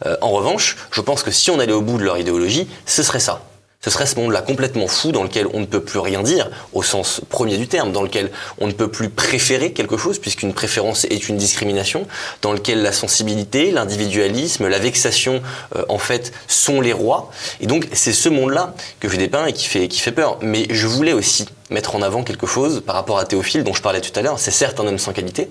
Euh, 0.05 0.15
en 0.21 0.29
revanche, 0.29 0.77
je 0.91 1.01
pense 1.01 1.23
que 1.23 1.31
si 1.31 1.49
on 1.49 1.59
allait 1.59 1.73
au 1.73 1.81
bout 1.81 1.97
de 1.97 2.03
leur 2.03 2.19
idéologie, 2.19 2.67
ce 2.85 3.01
serait 3.01 3.19
ça 3.19 3.41
ce 3.81 3.91
serait 3.91 4.05
ce 4.07 4.15
monde-là 4.15 4.41
complètement 4.41 4.87
fou 4.87 5.11
dans 5.11 5.23
lequel 5.23 5.47
on 5.53 5.59
ne 5.59 5.65
peut 5.65 5.83
plus 5.83 5.99
rien 5.99 6.23
dire, 6.23 6.49
au 6.73 6.81
sens 6.81 7.21
premier 7.29 7.57
du 7.57 7.67
terme, 7.67 7.91
dans 7.91 8.01
lequel 8.01 8.31
on 8.57 8.67
ne 8.67 8.71
peut 8.71 8.89
plus 8.89 9.09
préférer 9.09 9.73
quelque 9.73 9.97
chose, 9.97 10.17
puisqu'une 10.17 10.53
préférence 10.53 11.05
est 11.05 11.29
une 11.29 11.37
discrimination, 11.37 12.07
dans 12.41 12.51
lequel 12.51 12.81
la 12.81 12.91
sensibilité, 12.91 13.71
l'individualisme, 13.71 14.67
la 14.67 14.79
vexation, 14.79 15.41
euh, 15.75 15.83
en 15.89 15.99
fait, 15.99 16.31
sont 16.47 16.81
les 16.81 16.93
rois. 16.93 17.29
Et 17.61 17.67
donc, 17.67 17.87
c'est 17.93 18.13
ce 18.13 18.29
monde-là 18.29 18.73
que 18.99 19.07
je 19.07 19.17
dépeins 19.17 19.45
et 19.45 19.53
qui 19.53 19.67
fait, 19.67 19.87
qui 19.87 19.99
fait 19.99 20.11
peur. 20.11 20.39
Mais 20.41 20.65
je 20.71 20.87
voulais 20.87 21.13
aussi 21.13 21.45
mettre 21.69 21.95
en 21.95 22.01
avant 22.01 22.23
quelque 22.23 22.47
chose 22.47 22.81
par 22.85 22.95
rapport 22.95 23.19
à 23.19 23.25
Théophile, 23.25 23.63
dont 23.63 23.73
je 23.73 23.81
parlais 23.81 24.01
tout 24.01 24.17
à 24.17 24.21
l'heure. 24.21 24.39
C'est 24.39 24.51
certes 24.51 24.79
un 24.79 24.87
homme 24.87 24.99
sans 24.99 25.13
qualité, 25.13 25.49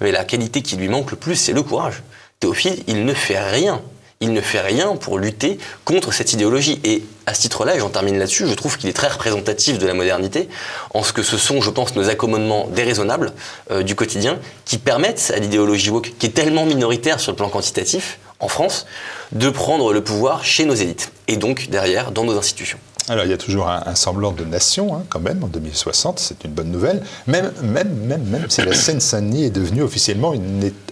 mais 0.00 0.12
la 0.12 0.24
qualité 0.24 0.62
qui 0.62 0.76
lui 0.76 0.88
manque 0.88 1.10
le 1.10 1.16
plus, 1.16 1.36
c'est 1.36 1.52
le 1.52 1.62
courage. 1.62 2.02
Théophile, 2.40 2.82
il 2.86 3.04
ne 3.04 3.14
fait 3.14 3.40
rien 3.40 3.80
il 4.22 4.32
ne 4.32 4.40
fait 4.40 4.60
rien 4.60 4.96
pour 4.96 5.18
lutter 5.18 5.58
contre 5.84 6.12
cette 6.12 6.32
idéologie. 6.32 6.80
Et 6.84 7.02
à 7.26 7.34
ce 7.34 7.42
titre-là, 7.42 7.76
et 7.76 7.80
j'en 7.80 7.90
termine 7.90 8.18
là-dessus, 8.18 8.46
je 8.46 8.54
trouve 8.54 8.78
qu'il 8.78 8.88
est 8.88 8.94
très 8.94 9.08
représentatif 9.08 9.78
de 9.78 9.86
la 9.86 9.94
modernité, 9.94 10.48
en 10.94 11.02
ce 11.02 11.12
que 11.12 11.22
ce 11.22 11.36
sont, 11.36 11.60
je 11.60 11.70
pense, 11.70 11.94
nos 11.96 12.08
accommodements 12.08 12.68
déraisonnables 12.68 13.32
euh, 13.70 13.82
du 13.82 13.94
quotidien 13.94 14.38
qui 14.64 14.78
permettent 14.78 15.32
à 15.34 15.38
l'idéologie 15.38 15.90
woke, 15.90 16.12
qui 16.18 16.26
est 16.26 16.30
tellement 16.30 16.64
minoritaire 16.64 17.20
sur 17.20 17.32
le 17.32 17.36
plan 17.36 17.48
quantitatif 17.48 18.18
en 18.38 18.48
France, 18.48 18.86
de 19.32 19.50
prendre 19.50 19.92
le 19.92 20.02
pouvoir 20.02 20.44
chez 20.44 20.64
nos 20.64 20.74
élites, 20.74 21.12
et 21.28 21.36
donc 21.36 21.68
derrière 21.68 22.12
dans 22.12 22.24
nos 22.24 22.38
institutions. 22.38 22.78
Alors, 23.08 23.24
il 23.24 23.30
y 23.30 23.34
a 23.34 23.38
toujours 23.38 23.68
un, 23.68 23.94
semblant 23.96 24.30
de 24.30 24.44
nation, 24.44 24.94
hein, 24.94 25.02
quand 25.08 25.18
même, 25.18 25.42
en 25.42 25.48
2060, 25.48 26.20
c'est 26.20 26.44
une 26.44 26.52
bonne 26.52 26.70
nouvelle. 26.70 27.02
Même, 27.26 27.52
même, 27.62 27.92
même, 27.96 28.46
si 28.48 28.62
la 28.62 28.74
Seine-Saint-Denis 28.74 29.46
est 29.46 29.50
devenue 29.50 29.82
officiellement 29.82 30.32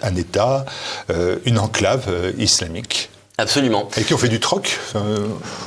un 0.03 0.17
État, 0.17 0.65
euh, 1.11 1.39
une 1.45 1.59
enclave 1.59 2.07
euh, 2.09 2.33
islamique. 2.37 3.11
Absolument. 3.41 3.89
Et 3.97 4.05
qui 4.05 4.13
ont 4.13 4.19
fait 4.19 4.29
du 4.29 4.39
troc 4.39 4.79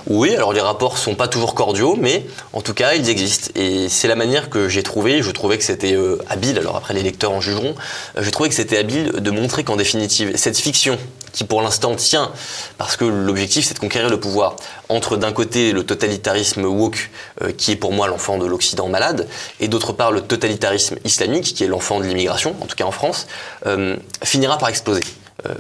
Oui, 0.06 0.36
alors 0.36 0.54
les 0.54 0.62
rapports 0.62 1.00
sont 1.00 1.16
pas 1.16 1.28
toujours 1.28 1.56
cordiaux, 1.56 1.98
mais 2.00 2.24
en 2.54 2.62
tout 2.62 2.76
cas, 2.76 2.94
ils 2.94 3.10
existent. 3.10 3.50
Et 3.56 3.90
c'est 3.90 4.08
la 4.08 4.16
manière 4.16 4.52
que 4.52 4.70
j'ai 4.70 4.84
trouvé, 4.84 5.24
je 5.24 5.32
trouvais 5.32 5.58
que 5.58 5.64
c'était 5.64 5.94
euh, 5.94 6.20
habile, 6.30 6.60
alors 6.60 6.76
après 6.76 6.94
les 6.94 7.02
lecteurs 7.02 7.32
en 7.32 7.42
jugeront, 7.42 7.74
euh, 8.16 8.22
j'ai 8.22 8.30
trouvé 8.30 8.50
que 8.50 8.56
c'était 8.56 8.78
habile 8.78 9.14
de 9.14 9.32
montrer 9.32 9.64
qu'en 9.64 9.76
définitive, 9.76 10.34
cette 10.36 10.58
fiction, 10.58 11.00
qui 11.32 11.46
pour 11.46 11.64
l'instant 11.64 11.96
tient, 11.96 12.32
parce 12.78 12.96
que 12.96 13.06
l'objectif 13.06 13.66
c'est 13.66 13.74
de 13.74 13.80
conquérir 13.80 14.10
le 14.10 14.20
pouvoir, 14.20 14.56
entre 14.90 15.18
d'un 15.18 15.32
côté 15.32 15.72
le 15.72 15.84
totalitarisme 15.84 16.66
woke, 16.66 17.10
euh, 17.42 17.52
qui 17.58 17.72
est 17.72 17.76
pour 17.76 17.92
moi 17.92 18.08
l'enfant 18.08 18.38
de 18.38 18.46
l'Occident 18.46 18.88
malade, 18.88 19.28
et 19.60 19.68
d'autre 19.68 19.94
part 19.94 20.12
le 20.12 20.22
totalitarisme 20.22 20.98
islamique, 21.06 21.56
qui 21.56 21.64
est 21.64 21.68
l'enfant 21.68 22.00
de 22.00 22.06
l'immigration, 22.06 22.56
en 22.62 22.68
tout 22.68 22.76
cas 22.76 22.86
en 22.86 22.92
France, 22.92 23.26
finira 24.24 24.60
par 24.60 24.70
exploser. 24.70 25.02
Euh, 25.48 25.54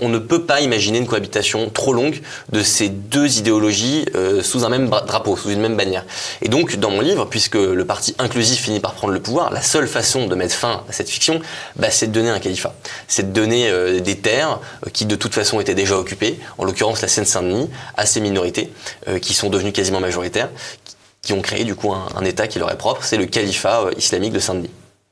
on 0.00 0.08
ne 0.08 0.18
peut 0.18 0.42
pas 0.42 0.60
imaginer 0.60 0.98
une 0.98 1.06
cohabitation 1.06 1.70
trop 1.70 1.92
longue 1.92 2.20
de 2.52 2.62
ces 2.62 2.88
deux 2.88 3.38
idéologies 3.38 4.04
euh, 4.14 4.42
sous 4.42 4.64
un 4.64 4.68
même 4.68 4.88
drapeau, 4.88 5.36
sous 5.36 5.50
une 5.50 5.60
même 5.60 5.76
bannière. 5.76 6.04
Et 6.40 6.48
donc, 6.48 6.76
dans 6.76 6.90
mon 6.90 7.00
livre, 7.00 7.24
puisque 7.24 7.56
le 7.56 7.84
parti 7.84 8.14
inclusif 8.18 8.60
finit 8.60 8.80
par 8.80 8.94
prendre 8.94 9.12
le 9.12 9.20
pouvoir, 9.20 9.50
la 9.50 9.62
seule 9.62 9.88
façon 9.88 10.26
de 10.26 10.34
mettre 10.34 10.54
fin 10.54 10.84
à 10.88 10.92
cette 10.92 11.08
fiction, 11.08 11.40
bah, 11.76 11.90
c'est 11.90 12.08
de 12.08 12.12
donner 12.12 12.30
un 12.30 12.38
califat. 12.38 12.74
C'est 13.08 13.32
de 13.32 13.32
donner 13.32 13.68
euh, 13.70 14.00
des 14.00 14.18
terres 14.18 14.60
qui, 14.92 15.06
de 15.06 15.16
toute 15.16 15.34
façon, 15.34 15.60
étaient 15.60 15.74
déjà 15.74 15.96
occupées, 15.98 16.38
en 16.58 16.64
l'occurrence 16.64 17.02
la 17.02 17.08
Seine-Saint-Denis, 17.08 17.70
à 17.96 18.06
ces 18.06 18.20
minorités, 18.20 18.72
qui 19.20 19.34
sont 19.34 19.50
devenues 19.50 19.72
quasiment 19.72 20.00
majoritaires, 20.00 20.48
qui 21.22 21.32
ont 21.32 21.42
créé 21.42 21.64
du 21.64 21.74
coup 21.74 21.92
un, 21.92 22.08
un 22.16 22.24
État 22.24 22.46
qui 22.46 22.58
leur 22.58 22.70
est 22.70 22.78
propre, 22.78 23.04
c'est 23.04 23.16
le 23.16 23.26
califat 23.26 23.90
islamique 23.96 24.32
de 24.32 24.38
Saint-Denis. 24.38 24.70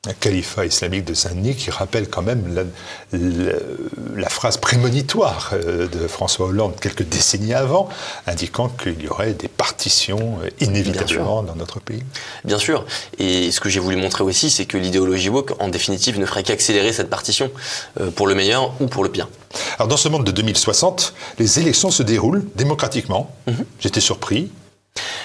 Un 0.09 0.13
califat 0.13 0.65
islamique 0.65 1.05
de 1.05 1.13
Saint-Denis 1.13 1.55
qui 1.55 1.69
rappelle 1.69 2.09
quand 2.09 2.23
même 2.23 2.71
la, 3.13 4.29
phrase 4.29 4.57
prémonitoire 4.57 5.51
euh, 5.53 5.87
de 5.87 6.07
François 6.07 6.47
Hollande 6.47 6.73
quelques 6.81 7.03
décennies 7.03 7.53
avant, 7.53 7.87
indiquant 8.25 8.67
qu'il 8.67 8.99
y 8.99 9.07
aurait 9.07 9.33
des 9.33 9.47
partitions 9.47 10.39
euh, 10.43 10.49
inévitablement 10.59 11.43
dans 11.43 11.55
notre 11.55 11.79
pays. 11.79 12.01
Bien 12.45 12.57
sûr. 12.57 12.83
Et 13.19 13.51
ce 13.51 13.59
que 13.59 13.69
j'ai 13.69 13.79
voulu 13.79 13.95
montrer 13.95 14.23
aussi, 14.23 14.49
c'est 14.49 14.65
que 14.65 14.79
l'idéologie 14.79 15.29
woke, 15.29 15.53
en 15.59 15.67
définitive, 15.67 16.19
ne 16.19 16.25
ferait 16.25 16.41
qu'accélérer 16.41 16.93
cette 16.93 17.11
partition, 17.11 17.51
euh, 17.99 18.09
pour 18.09 18.25
le 18.25 18.33
meilleur 18.33 18.73
ou 18.81 18.87
pour 18.87 19.03
le 19.03 19.11
pire. 19.11 19.29
Alors 19.77 19.87
dans 19.87 19.97
ce 19.97 20.09
monde 20.09 20.23
de 20.23 20.31
2060, 20.31 21.13
les 21.37 21.59
élections 21.59 21.91
se 21.91 22.01
déroulent 22.01 22.43
démocratiquement. 22.55 23.35
Mhm. 23.45 23.65
J'étais 23.79 24.01
surpris, 24.01 24.49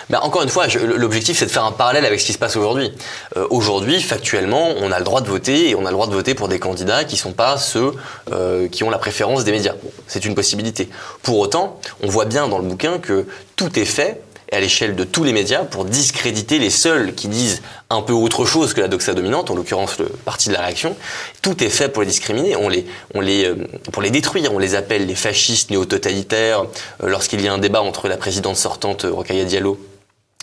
ben, 0.08 0.20
encore 0.23 0.42
une 0.42 0.49
fois, 0.49 0.66
l'objectif 0.68 1.38
c'est 1.38 1.46
de 1.46 1.50
faire 1.50 1.64
un 1.64 1.73
parallèle 1.73 2.04
avec 2.04 2.20
ce 2.20 2.26
qui 2.26 2.32
se 2.32 2.38
passe 2.38 2.56
aujourd'hui. 2.56 2.92
Euh, 3.37 3.46
aujourd'hui, 3.50 4.00
factuellement, 4.00 4.68
on 4.80 4.92
a 4.92 4.99
le 4.99 5.04
droit 5.04 5.20
de 5.20 5.28
voter 5.28 5.70
et 5.70 5.75
on 5.75 5.85
a 5.85 5.90
le 5.90 5.94
droit 5.94 6.06
de 6.06 6.12
voter 6.12 6.35
pour 6.35 6.46
des 6.46 6.61
candidats 6.61 7.04
qui 7.04 7.16
ne 7.16 7.20
sont 7.20 7.32
pas 7.32 7.58
ceux 7.58 7.92
euh, 8.32 8.68
qui 8.68 8.85
ont 8.85 8.90
la 8.90 8.99
préférence 8.99 9.42
des 9.42 9.50
médias. 9.50 9.75
c'est 10.06 10.25
une 10.25 10.37
possibilité. 10.37 10.88
Pour 11.23 11.38
autant, 11.38 11.80
on 12.02 12.08
voit 12.08 12.25
bien 12.25 12.46
dans 12.46 12.58
le 12.58 12.64
bouquin 12.64 12.99
que 12.99 13.26
tout 13.56 13.78
est 13.78 13.85
fait 13.85 14.23
et 14.50 14.57
à 14.57 14.61
l'échelle 14.61 14.95
de 14.95 15.05
tous 15.05 15.25
les 15.25 15.33
médias 15.33 15.65
pour 15.65 15.85
discréditer 15.85 16.59
les 16.59 16.71
seuls 16.71 17.15
qui 17.15 17.29
disent 17.29 17.62
un 17.91 18.03
peu 18.03 18.12
autre 18.12 18.45
chose 18.45 18.75
que 18.75 18.81
la 18.81 18.88
doxa 18.88 19.15
dominante, 19.15 19.50
en 19.50 19.55
l'occurrence 19.55 19.99
le 19.99 20.07
parti 20.07 20.49
de 20.49 20.55
la 20.55 20.61
réaction. 20.61 20.97
Tout 21.43 21.62
est 21.62 21.69
fait 21.69 21.88
pour 21.88 22.03
les 22.03 22.09
discriminer, 22.09 22.57
on 22.57 22.69
les, 22.69 22.87
on 23.15 23.21
les, 23.21 23.45
euh, 23.45 23.67
pour 23.93 24.03
les 24.03 24.11
détruire. 24.11 24.53
On 24.53 24.59
les 24.59 24.75
appelle 24.75 25.07
les 25.07 25.15
fascistes 25.15 25.71
néo-totalitaires. 25.71 26.62
Euh, 27.03 27.09
lorsqu'il 27.09 27.41
y 27.41 27.49
a 27.49 27.53
un 27.53 27.59
débat 27.59 27.83
entre 27.83 28.09
la 28.09 28.17
présidente 28.17 28.57
sortante, 28.57 29.05
euh, 29.05 29.12
Rokhaya 29.12 29.45
Diallo, 29.45 29.79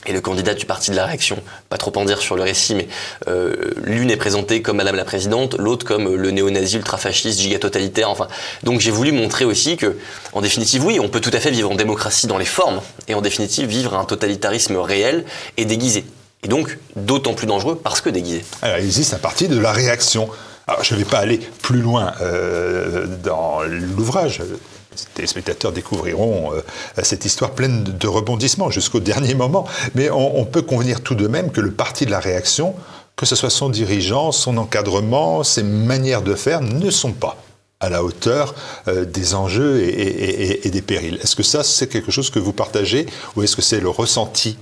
et 0.05 0.13
le 0.13 0.21
candidat 0.21 0.53
du 0.53 0.65
parti 0.65 0.91
de 0.91 0.95
la 0.95 1.05
réaction. 1.05 1.37
Pas 1.69 1.77
trop 1.77 1.91
en 1.95 2.05
dire 2.05 2.21
sur 2.21 2.35
le 2.35 2.43
récit, 2.43 2.75
mais 2.75 2.87
euh, 3.27 3.55
l'une 3.83 4.11
est 4.11 4.17
présentée 4.17 4.61
comme 4.61 4.77
Madame 4.77 4.95
la 4.95 5.05
Présidente, 5.05 5.55
l'autre 5.57 5.85
comme 5.85 6.15
le 6.15 6.31
néo-nazi 6.31 6.77
ultra-fasciste, 6.77 7.39
giga-totalitaire. 7.39 8.09
Enfin, 8.09 8.27
donc 8.63 8.79
j'ai 8.79 8.91
voulu 8.91 9.11
montrer 9.11 9.45
aussi 9.45 9.77
que, 9.77 9.97
en 10.33 10.41
définitive, 10.41 10.85
oui, 10.85 10.99
on 10.99 11.09
peut 11.09 11.21
tout 11.21 11.31
à 11.33 11.39
fait 11.39 11.51
vivre 11.51 11.71
en 11.71 11.75
démocratie 11.75 12.27
dans 12.27 12.37
les 12.37 12.45
formes, 12.45 12.81
et 13.07 13.13
en 13.13 13.21
définitive 13.21 13.67
vivre 13.67 13.95
un 13.95 14.05
totalitarisme 14.05 14.77
réel 14.77 15.25
et 15.57 15.65
déguisé. 15.65 16.05
Et 16.43 16.47
donc 16.47 16.77
d'autant 16.95 17.33
plus 17.33 17.47
dangereux 17.47 17.79
parce 17.81 18.01
que 18.01 18.09
déguisé. 18.09 18.43
Alors 18.61 18.77
il 18.77 18.85
existe 18.85 19.13
un 19.13 19.17
parti 19.17 19.47
de 19.47 19.57
la 19.57 19.71
réaction. 19.71 20.29
Alors 20.67 20.83
je 20.83 20.93
ne 20.93 20.99
vais 20.99 21.05
pas 21.05 21.19
aller 21.19 21.39
plus 21.61 21.81
loin 21.81 22.13
euh, 22.21 23.05
dans 23.23 23.61
l'ouvrage 23.63 24.41
les 25.17 25.27
spectateurs 25.27 25.71
découvriront 25.71 26.53
euh, 26.53 26.61
cette 27.01 27.25
histoire 27.25 27.51
pleine 27.51 27.83
de 27.83 28.07
rebondissements 28.07 28.69
jusqu'au 28.69 28.99
dernier 29.13 29.33
moment. 29.33 29.65
Mais 29.95 30.09
on, 30.11 30.45
peut 30.45 30.61
convenir 30.61 31.01
tout 31.01 31.15
de 31.15 31.27
même 31.27 31.51
que 31.51 31.61
le 31.61 31.71
parti 31.71 32.05
de 32.05 32.11
la 32.11 32.19
réaction, 32.19 32.75
que 33.15 33.25
ce 33.25 33.35
soit 33.35 33.49
son 33.49 33.69
dirigeant, 33.69 34.31
son 34.31 34.57
encadrement, 34.57 35.43
ses 35.43 35.63
manières 35.63 36.21
de 36.21 36.35
faire, 36.35 36.61
ne 36.61 36.89
sont 36.89 37.11
pas 37.11 37.37
à 37.79 37.89
la 37.89 38.03
hauteur 38.03 38.55
euh, 38.87 39.03
des 39.03 39.35
enjeux 39.35 39.81
et, 39.81 40.69
des 40.69 40.81
périls. 40.81 41.19
Est-ce 41.21 41.35
que 41.35 41.43
ça, 41.43 41.63
c'est 41.63 41.87
quelque 41.87 42.11
chose 42.11 42.29
que 42.29 42.39
vous 42.39 42.53
partagez 42.53 43.07
ou 43.35 43.43
est-ce 43.43 43.55
que 43.55 43.61
c'est 43.61 43.81
le 43.81 43.89
ressenti 43.89 44.57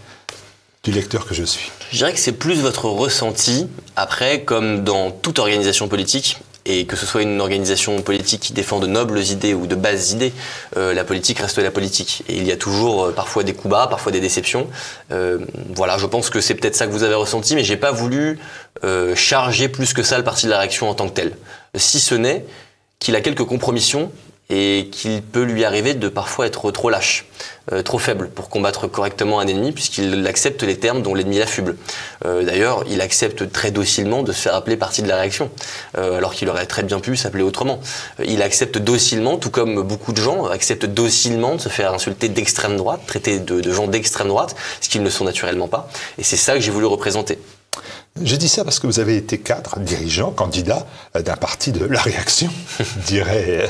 du 0.83 0.91
lecteur 0.91 1.27
que 1.27 1.35
je 1.35 1.43
suis 1.43 1.71
Je 1.91 1.97
dirais 1.97 2.13
que 2.13 2.19
c'est 2.19 2.31
plus 2.31 2.61
votre 2.61 2.85
ressenti. 2.85 3.67
Après, 3.95 4.41
comme 4.41 4.83
dans 4.83 5.11
toute 5.11 5.37
organisation 5.37 5.87
politique, 5.87 6.37
et 6.65 6.85
que 6.85 6.95
ce 6.95 7.05
soit 7.05 7.23
une 7.23 7.41
organisation 7.41 8.01
politique 8.01 8.41
qui 8.41 8.53
défend 8.53 8.79
de 8.79 8.87
nobles 8.87 9.19
idées 9.19 9.53
ou 9.53 9.67
de 9.67 9.75
basses 9.75 10.11
idées, 10.11 10.33
euh, 10.77 10.93
la 10.93 11.03
politique 11.03 11.39
reste 11.39 11.57
la 11.57 11.71
politique. 11.71 12.23
Et 12.29 12.37
il 12.37 12.45
y 12.45 12.51
a 12.51 12.57
toujours 12.57 13.05
euh, 13.05 13.11
parfois 13.11 13.43
des 13.43 13.53
coups 13.53 13.71
bas, 13.71 13.87
parfois 13.87 14.11
des 14.11 14.19
déceptions. 14.19 14.67
Euh, 15.11 15.39
voilà, 15.75 15.97
je 15.97 16.05
pense 16.05 16.29
que 16.29 16.41
c'est 16.41 16.55
peut-être 16.55 16.75
ça 16.75 16.87
que 16.87 16.91
vous 16.91 17.03
avez 17.03 17.15
ressenti, 17.15 17.55
mais 17.55 17.63
j'ai 17.63 17.77
pas 17.77 17.91
voulu 17.91 18.39
charger 19.15 19.67
plus 19.67 19.93
que 19.93 20.01
ça 20.01 20.17
le 20.17 20.23
parti 20.23 20.47
de 20.47 20.51
la 20.51 20.57
réaction 20.57 20.89
en 20.89 20.95
tant 20.95 21.07
que 21.07 21.13
tel. 21.13 21.37
Si 21.75 21.99
ce 21.99 22.15
n'est 22.15 22.45
qu'il 22.97 23.15
a 23.15 23.21
quelques 23.21 23.43
compromissions 23.43 24.11
et 24.51 24.89
qu'il 24.91 25.21
peut 25.21 25.43
lui 25.43 25.63
arriver 25.63 25.93
de 25.93 26.09
parfois 26.09 26.45
être 26.45 26.69
trop 26.71 26.89
lâche, 26.89 27.25
euh, 27.71 27.81
trop 27.81 27.99
faible 27.99 28.29
pour 28.29 28.49
combattre 28.49 28.85
correctement 28.87 29.39
un 29.39 29.47
ennemi, 29.47 29.71
puisqu'il 29.71 30.27
accepte 30.27 30.61
les 30.63 30.77
termes 30.77 31.01
dont 31.01 31.15
l'ennemi 31.15 31.39
l'affuble. 31.39 31.77
Euh, 32.25 32.43
D'ailleurs, 32.43 32.83
il 32.89 32.99
accepte 32.99 33.49
très 33.51 33.71
docilement 33.71 34.23
de 34.23 34.33
se 34.33 34.41
faire 34.41 34.53
appeler 34.53 34.75
partie 34.75 35.01
de 35.01 35.07
la 35.07 35.15
réaction, 35.15 35.49
euh, 35.97 36.17
alors 36.17 36.33
qu'il 36.33 36.49
aurait 36.49 36.65
très 36.65 36.83
bien 36.83 36.99
pu 36.99 37.15
s'appeler 37.15 37.43
autrement. 37.43 37.79
Euh, 38.19 38.25
il 38.27 38.41
accepte 38.41 38.77
docilement, 38.77 39.37
tout 39.37 39.51
comme 39.51 39.81
beaucoup 39.83 40.11
de 40.11 40.21
gens 40.21 40.45
acceptent 40.45 40.85
docilement 40.85 41.55
de 41.55 41.61
se 41.61 41.69
faire 41.69 41.93
insulter 41.93 42.27
d'extrême 42.27 42.75
droite, 42.75 43.01
traiter 43.07 43.39
de, 43.39 43.61
de 43.61 43.71
gens 43.71 43.87
d'extrême 43.87 44.27
droite, 44.27 44.55
ce 44.81 44.89
qu'ils 44.89 45.01
ne 45.01 45.09
sont 45.09 45.23
naturellement 45.23 45.69
pas. 45.69 45.89
Et 46.17 46.23
c'est 46.23 46.37
ça 46.37 46.55
que 46.55 46.59
j'ai 46.59 46.71
voulu 46.71 46.87
représenter. 46.87 47.39
Je 48.19 48.35
dis 48.35 48.49
ça 48.49 48.65
parce 48.65 48.79
que 48.79 48.87
vous 48.87 48.99
avez 48.99 49.15
été 49.15 49.37
cadre, 49.37 49.79
dirigeant, 49.79 50.31
candidat 50.31 50.85
euh, 51.15 51.21
d'un 51.21 51.37
parti 51.37 51.71
de 51.71 51.85
la 51.85 52.01
réaction, 52.01 52.49
dirait 53.07 53.45
euh, 53.47 53.67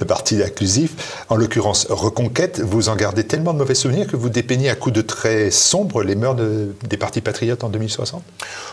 le 0.00 0.06
parti 0.06 0.42
inclusif. 0.42 1.24
En 1.28 1.36
l'occurrence, 1.36 1.86
Reconquête, 1.90 2.60
vous 2.60 2.88
en 2.88 2.96
gardez 2.96 3.24
tellement 3.24 3.52
de 3.52 3.58
mauvais 3.58 3.74
souvenirs 3.74 4.06
que 4.06 4.16
vous 4.16 4.30
dépeignez 4.30 4.70
à 4.70 4.76
coups 4.76 4.94
de 4.94 5.02
traits 5.02 5.52
sombres 5.52 6.02
les 6.02 6.14
mœurs 6.14 6.36
des 6.36 6.96
partis 6.96 7.20
patriotes 7.20 7.64
en 7.64 7.68
2060 7.68 8.22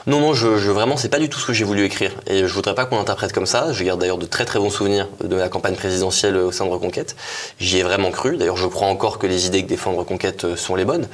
Non, 0.08 0.22
non, 0.22 0.34
je, 0.34 0.58
je 0.58 0.72
vraiment, 0.72 0.96
c'est 0.96 1.10
pas 1.10 1.20
du 1.20 1.28
tout 1.28 1.38
ce 1.38 1.48
que 1.48 1.54
j'ai 1.54 1.66
voulu 1.66 1.84
écrire. 1.84 2.14
Et 2.26 2.48
je 2.48 2.54
voudrais 2.54 2.74
pas 2.74 2.86
qu'on 2.86 2.96
l'interprète 2.96 3.34
comme 3.34 3.46
ça. 3.46 3.74
Je 3.74 3.84
garde 3.84 4.00
d'ailleurs 4.00 4.20
de 4.20 4.26
très 4.26 4.46
très 4.46 4.58
bons 4.58 4.70
souvenirs 4.70 5.10
de 5.22 5.36
la 5.36 5.50
campagne 5.50 5.76
présidentielle 5.76 6.38
au 6.38 6.54
sein 6.54 6.66
de 6.66 6.72
Reconquête. 6.72 7.18
J'y 7.60 7.80
ai 7.80 7.84
vraiment 7.84 8.12
cru. 8.12 8.38
D'ailleurs, 8.38 8.58
je 8.58 8.68
crois 8.68 8.88
encore 8.88 9.20
que 9.20 9.28
les 9.28 9.48
idées 9.48 9.64
que 9.64 9.70
défend 9.70 9.92
Reconquête 9.96 10.46
euh, 10.46 10.56
sont 10.56 10.76
les 10.76 10.86
bonnes. 10.86 11.10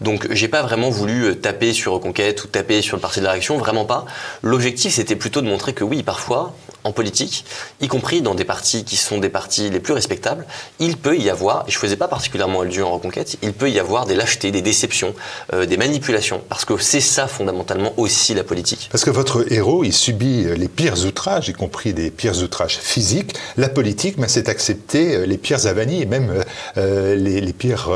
Donc, 0.00 0.28
j'ai 0.30 0.48
pas 0.48 0.62
vraiment 0.62 0.88
voulu 0.88 1.36
taper 1.36 1.74
sur 1.74 1.92
Reconquête 1.92 2.42
ou 2.42 2.46
taper 2.46 2.80
sur 2.80 2.96
le 2.96 3.02
parti 3.02 3.20
de 3.20 3.26
la 3.26 3.32
réaction 3.32 3.49
vraiment 3.58 3.84
pas. 3.84 4.04
L'objectif, 4.42 4.94
c'était 4.94 5.16
plutôt 5.16 5.40
de 5.40 5.48
montrer 5.48 5.72
que 5.72 5.84
oui, 5.84 6.02
parfois, 6.02 6.54
en 6.84 6.92
politique, 6.92 7.44
y 7.80 7.88
compris 7.88 8.22
dans 8.22 8.34
des 8.34 8.44
partis 8.44 8.84
qui 8.84 8.96
sont 8.96 9.18
des 9.18 9.28
partis 9.28 9.70
les 9.70 9.80
plus 9.80 9.92
respectables, 9.92 10.46
il 10.78 10.96
peut 10.96 11.16
y 11.16 11.28
avoir, 11.28 11.64
et 11.68 11.70
je 11.70 11.78
faisais 11.78 11.96
pas 11.96 12.08
particulièrement 12.08 12.62
allusion 12.62 12.88
en 12.88 12.94
reconquête, 12.94 13.36
il 13.42 13.52
peut 13.52 13.70
y 13.70 13.78
avoir 13.78 14.06
des 14.06 14.14
lâchetés, 14.14 14.50
des 14.50 14.62
déceptions, 14.62 15.14
euh, 15.52 15.66
des 15.66 15.76
manipulations, 15.76 16.42
parce 16.48 16.64
que 16.64 16.78
c'est 16.78 17.00
ça 17.00 17.26
fondamentalement 17.26 17.92
aussi 17.96 18.34
la 18.34 18.44
politique. 18.44 18.88
Parce 18.90 19.04
que 19.04 19.10
votre 19.10 19.52
héros, 19.52 19.84
il 19.84 19.92
subit 19.92 20.44
euh, 20.46 20.54
les 20.54 20.68
pires 20.68 21.04
outrages, 21.04 21.48
y 21.48 21.52
compris 21.52 21.92
des 21.92 22.10
pires 22.10 22.42
outrages 22.42 22.78
physiques. 22.78 23.34
La 23.56 23.68
politique, 23.68 24.16
mais 24.16 24.28
c'est 24.28 24.48
accepter 24.48 25.16
euh, 25.16 25.26
les 25.26 25.36
pires 25.36 25.66
avanies 25.66 26.02
et 26.02 26.06
même 26.06 26.44
les, 26.76 27.40
les, 27.40 27.52
pires 27.52 27.90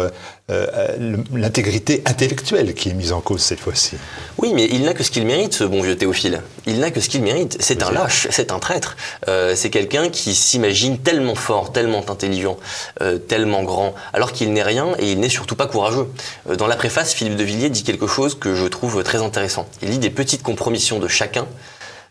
euh, 0.50 1.16
l'intégrité 1.32 2.02
intellectuelle 2.04 2.74
qui 2.74 2.90
est 2.90 2.92
mise 2.92 3.12
en 3.12 3.22
cause 3.22 3.40
cette 3.40 3.60
fois-ci. 3.60 3.96
Oui, 4.36 4.52
mais 4.54 4.66
il 4.70 4.82
n'a 4.82 4.92
que 4.92 5.02
ce 5.02 5.10
qu'il 5.10 5.24
mérite, 5.24 5.54
ce 5.54 5.64
bon 5.64 5.80
vieux 5.80 5.96
Théophile. 5.96 6.42
Il 6.66 6.80
n'a 6.80 6.90
que 6.90 7.00
ce 7.00 7.08
qu'il 7.08 7.22
mérite. 7.22 7.56
C'est 7.60 7.82
un 7.82 7.90
lâche, 7.90 8.28
c'est 8.30 8.52
un 8.52 8.58
traître. 8.58 8.94
Euh, 9.26 9.54
c'est 9.56 9.70
quelqu'un 9.70 10.10
qui 10.10 10.34
s'imagine 10.34 10.98
tellement 10.98 11.34
fort, 11.34 11.72
tellement 11.72 12.04
intelligent, 12.10 12.58
euh, 13.00 13.16
tellement 13.16 13.62
grand, 13.62 13.94
alors 14.12 14.32
qu'il 14.32 14.52
n'est 14.52 14.62
rien 14.62 14.88
et 14.98 15.12
il 15.12 15.18
n'est 15.18 15.30
surtout 15.30 15.56
pas 15.56 15.66
courageux. 15.66 16.08
dans 16.58 16.66
la 16.66 16.76
préface, 16.76 17.14
Philippe 17.14 17.36
de 17.36 17.44
Villiers 17.44 17.70
dit 17.70 17.82
quelque 17.82 18.06
chose 18.06 18.38
que 18.38 18.54
je 18.54 18.66
trouve 18.66 19.02
très 19.02 19.22
intéressant. 19.22 19.66
Il 19.80 19.88
dit 19.88 19.98
des 19.98 20.10
petites 20.10 20.42
compromissions 20.42 20.98
de 20.98 21.08
chacun 21.08 21.46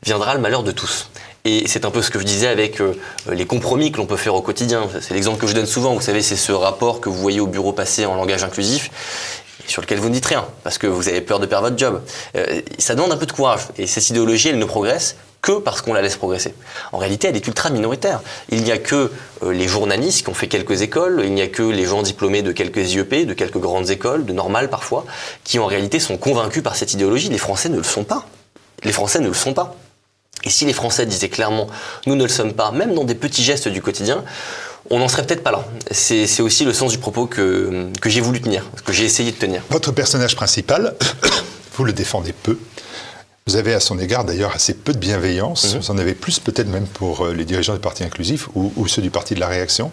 viendra 0.04 0.34
le 0.34 0.42
malheur 0.42 0.64
de 0.64 0.72
tous. 0.72 1.10
Et 1.46 1.68
c'est 1.68 1.84
un 1.84 1.92
peu 1.92 2.02
ce 2.02 2.10
que 2.10 2.20
je 2.20 2.24
disais 2.24 2.48
avec 2.48 2.80
euh, 2.80 2.94
les 3.30 3.46
compromis 3.46 3.92
que 3.92 3.98
l'on 3.98 4.06
peut 4.06 4.16
faire 4.16 4.34
au 4.34 4.42
quotidien. 4.42 4.88
C'est 5.02 5.14
l'exemple 5.14 5.40
que 5.40 5.48
je 5.48 5.54
donne 5.54 5.66
souvent. 5.66 5.94
Vous 5.94 6.02
savez, 6.02 6.22
c'est 6.22 6.38
ce 6.38 6.54
rapport 6.54 7.02
que 7.02 7.10
vous 7.10 7.20
voyez 7.20 7.42
au 7.42 7.48
bureau 7.48 7.74
passé 7.74 8.06
en 8.06 8.16
langage 8.16 8.44
inclusif 8.44 8.90
sur 9.68 9.82
lequel 9.82 10.00
vous 10.00 10.10
ne 10.10 10.14
dites 10.14 10.26
rien 10.26 10.46
parce 10.64 10.78
que 10.78 10.88
vous 10.88 11.10
avez 11.10 11.22
peur 11.22 11.40
de 11.40 11.46
perdre 11.46 11.68
votre 11.68 11.78
job. 11.78 12.02
Euh, 12.38 12.62
ça 12.78 12.96
demande 12.96 13.12
un 13.12 13.18
peu 13.18 13.26
de 13.26 13.34
courage. 13.34 13.62
Et 13.78 13.88
cette 13.88 14.10
idéologie, 14.10 14.50
elle 14.50 14.58
ne 14.58 14.66
progresse 14.66 15.18
que 15.42 15.52
parce 15.52 15.82
qu'on 15.82 15.94
la 15.94 16.02
laisse 16.02 16.16
progresser. 16.16 16.54
En 16.94 16.98
réalité, 16.98 17.28
elle 17.28 17.36
est 17.36 17.46
ultra 17.46 17.70
minoritaire. 17.70 18.22
Il 18.50 18.64
n'y 18.64 18.72
a 18.72 18.78
que 18.78 19.12
euh, 19.44 19.52
les 19.52 19.68
journalistes 19.68 20.24
qui 20.24 20.30
ont 20.30 20.34
fait 20.34 20.48
quelques 20.48 20.82
écoles, 20.82 21.24
il 21.26 21.34
n'y 21.34 21.42
a 21.42 21.48
que 21.48 21.64
les 21.64 21.86
gens 21.86 22.04
diplômés 22.04 22.42
de 22.42 22.54
quelques 22.54 22.94
IEP, 22.94 23.26
de 23.26 23.34
quelques 23.34 23.58
grandes 23.58 23.90
écoles, 23.90 24.26
de 24.26 24.32
normales 24.32 24.70
parfois, 24.70 25.06
qui 25.44 25.60
en 25.60 25.66
réalité 25.66 26.00
sont 26.00 26.16
convaincus 26.16 26.64
par 26.64 26.78
cette 26.78 26.94
idéologie. 26.94 27.28
Les 27.28 27.38
Français 27.38 27.68
ne 27.68 27.76
le 27.76 27.84
sont 27.84 28.06
pas. 28.06 28.26
Les 28.86 28.94
Français 28.94 29.20
ne 29.20 29.28
le 29.28 29.34
sont 29.34 29.54
pas. 29.54 29.76
Et 30.44 30.50
si 30.50 30.66
les 30.66 30.74
Français 30.74 31.06
disaient 31.06 31.30
clairement 31.30 31.68
nous 32.06 32.16
ne 32.16 32.24
le 32.24 32.30
sommes 32.30 32.54
pas, 32.54 32.72
même 32.72 32.94
dans 32.94 33.04
des 33.04 33.16
petits 33.16 33.44
gestes 33.44 33.68
du 33.68 33.82
quotidien, 33.82 34.24
on 34.90 35.00
n'en 35.00 35.08
serait 35.08 35.26
peut-être 35.26 35.44
pas 35.44 35.52
là. 35.52 35.66
C'est 35.92 36.42
aussi 36.42 36.66
le 36.66 36.74
sens 36.74 36.92
du 36.92 36.98
propos 36.98 37.26
que, 37.26 37.88
que 38.02 38.10
j'ai 38.10 38.22
voulu 38.22 38.42
tenir, 38.42 38.70
que 38.86 38.92
j'ai 38.94 39.06
essayé 39.06 39.32
de 39.32 39.38
tenir. 39.38 39.62
Votre 39.70 39.92
personnage 39.92 40.36
principal, 40.36 40.96
vous 41.78 41.86
le 41.86 41.94
défendez 41.94 42.34
peu. 42.34 42.58
Vous 43.48 43.58
avez 43.58 43.74
à 43.74 43.80
son 43.80 44.00
égard 44.00 44.24
d'ailleurs 44.24 44.54
assez 44.56 44.74
peu 44.74 44.94
de 44.94 44.98
bienveillance. 44.98 45.74
Mhm. 45.74 45.82
Vous 45.82 45.92
en 45.92 45.98
avez 45.98 46.14
plus 46.14 46.40
peut-être 46.40 46.70
même 46.70 46.88
pour 46.88 47.26
euh, 47.26 47.34
les 47.34 47.46
dirigeants 47.46 47.74
du 47.74 47.80
Parti 47.80 48.04
inclusif 48.04 48.48
ou, 48.56 48.88
ceux 48.88 49.02
du 49.02 49.10
Parti 49.10 49.36
de 49.36 49.40
la 49.40 49.48
Réaction. 49.48 49.92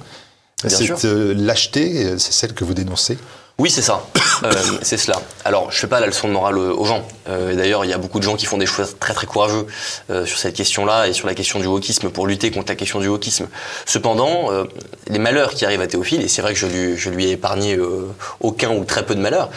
Cette 0.66 1.04
euh, 1.04 1.34
lâcheté, 1.34 2.04
euh, 2.04 2.18
c'est 2.18 2.32
celle 2.32 2.52
que 2.52 2.64
vous 2.64 2.74
dénoncez? 2.74 3.18
Oui, 3.60 3.70
c'est 3.70 3.82
ça. 3.82 4.02
Euh, 4.42 4.54
c'est 4.80 4.96
cela. 4.96 5.20
Alors, 5.44 5.70
je 5.70 5.78
fais 5.78 5.86
pas 5.86 6.00
la 6.00 6.06
leçon 6.06 6.26
de 6.26 6.32
morale 6.32 6.56
aux 6.56 6.84
gens. 6.86 7.06
Euh, 7.28 7.54
D'ailleurs, 7.54 7.84
il 7.84 7.90
y 7.90 7.92
a 7.92 7.98
beaucoup 7.98 8.18
de 8.18 8.24
gens 8.24 8.36
qui 8.36 8.46
font 8.46 8.56
des 8.56 8.64
choix 8.64 8.86
très 8.98 9.12
très 9.12 9.26
courageux 9.26 9.66
euh, 10.08 10.24
sur 10.24 10.38
cette 10.38 10.54
question-là 10.54 11.08
et 11.08 11.12
sur 11.12 11.26
la 11.26 11.34
question 11.34 11.58
du 11.60 11.66
wokisme 11.66 12.08
pour 12.08 12.26
lutter 12.26 12.50
contre 12.50 12.72
la 12.72 12.74
question 12.74 13.00
du 13.00 13.08
wokisme. 13.08 13.48
Cependant, 13.84 14.50
euh, 14.50 14.64
les 15.08 15.18
malheurs 15.18 15.50
qui 15.52 15.66
arrivent 15.66 15.82
à 15.82 15.86
Théophile, 15.86 16.22
et 16.22 16.28
c'est 16.28 16.40
vrai 16.40 16.54
que 16.54 16.58
je 16.58 16.64
lui, 16.64 16.96
je 16.96 17.10
lui 17.10 17.26
ai 17.26 17.32
épargné 17.32 17.74
euh, 17.74 18.06
aucun 18.40 18.70
ou 18.70 18.84
très 18.84 19.04
peu 19.04 19.14
de 19.14 19.20
malheurs, 19.20 19.50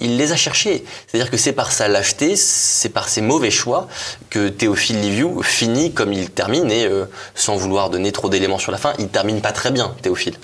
il 0.00 0.16
les 0.16 0.32
a 0.32 0.36
cherchés. 0.36 0.84
C'est-à-dire 1.06 1.30
que 1.30 1.36
c'est 1.36 1.52
par 1.52 1.72
sa 1.72 1.88
lâcheté, 1.88 2.36
c'est 2.36 2.88
par 2.88 3.08
ses 3.08 3.20
mauvais 3.20 3.50
choix 3.50 3.88
que 4.28 4.48
Théophile 4.48 5.00
Liviu 5.00 5.42
finit 5.42 5.92
comme 5.92 6.12
il 6.12 6.30
termine, 6.30 6.70
et 6.70 6.86
euh, 6.86 7.06
sans 7.34 7.56
vouloir 7.56 7.90
donner 7.90 8.12
trop 8.12 8.28
d'éléments 8.28 8.58
sur 8.58 8.72
la 8.72 8.78
fin, 8.78 8.92
il 8.98 9.08
termine 9.08 9.40
pas 9.40 9.52
très 9.52 9.70
bien, 9.70 9.94
Théophile. 10.02 10.34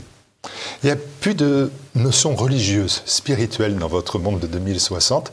Il 0.86 0.90
n'y 0.90 1.00
a 1.00 1.04
plus 1.20 1.34
de 1.34 1.72
notions 1.96 2.36
religieuses, 2.36 3.02
spirituelles 3.06 3.74
dans 3.74 3.88
votre 3.88 4.20
monde 4.20 4.38
de 4.38 4.46
2060. 4.46 5.32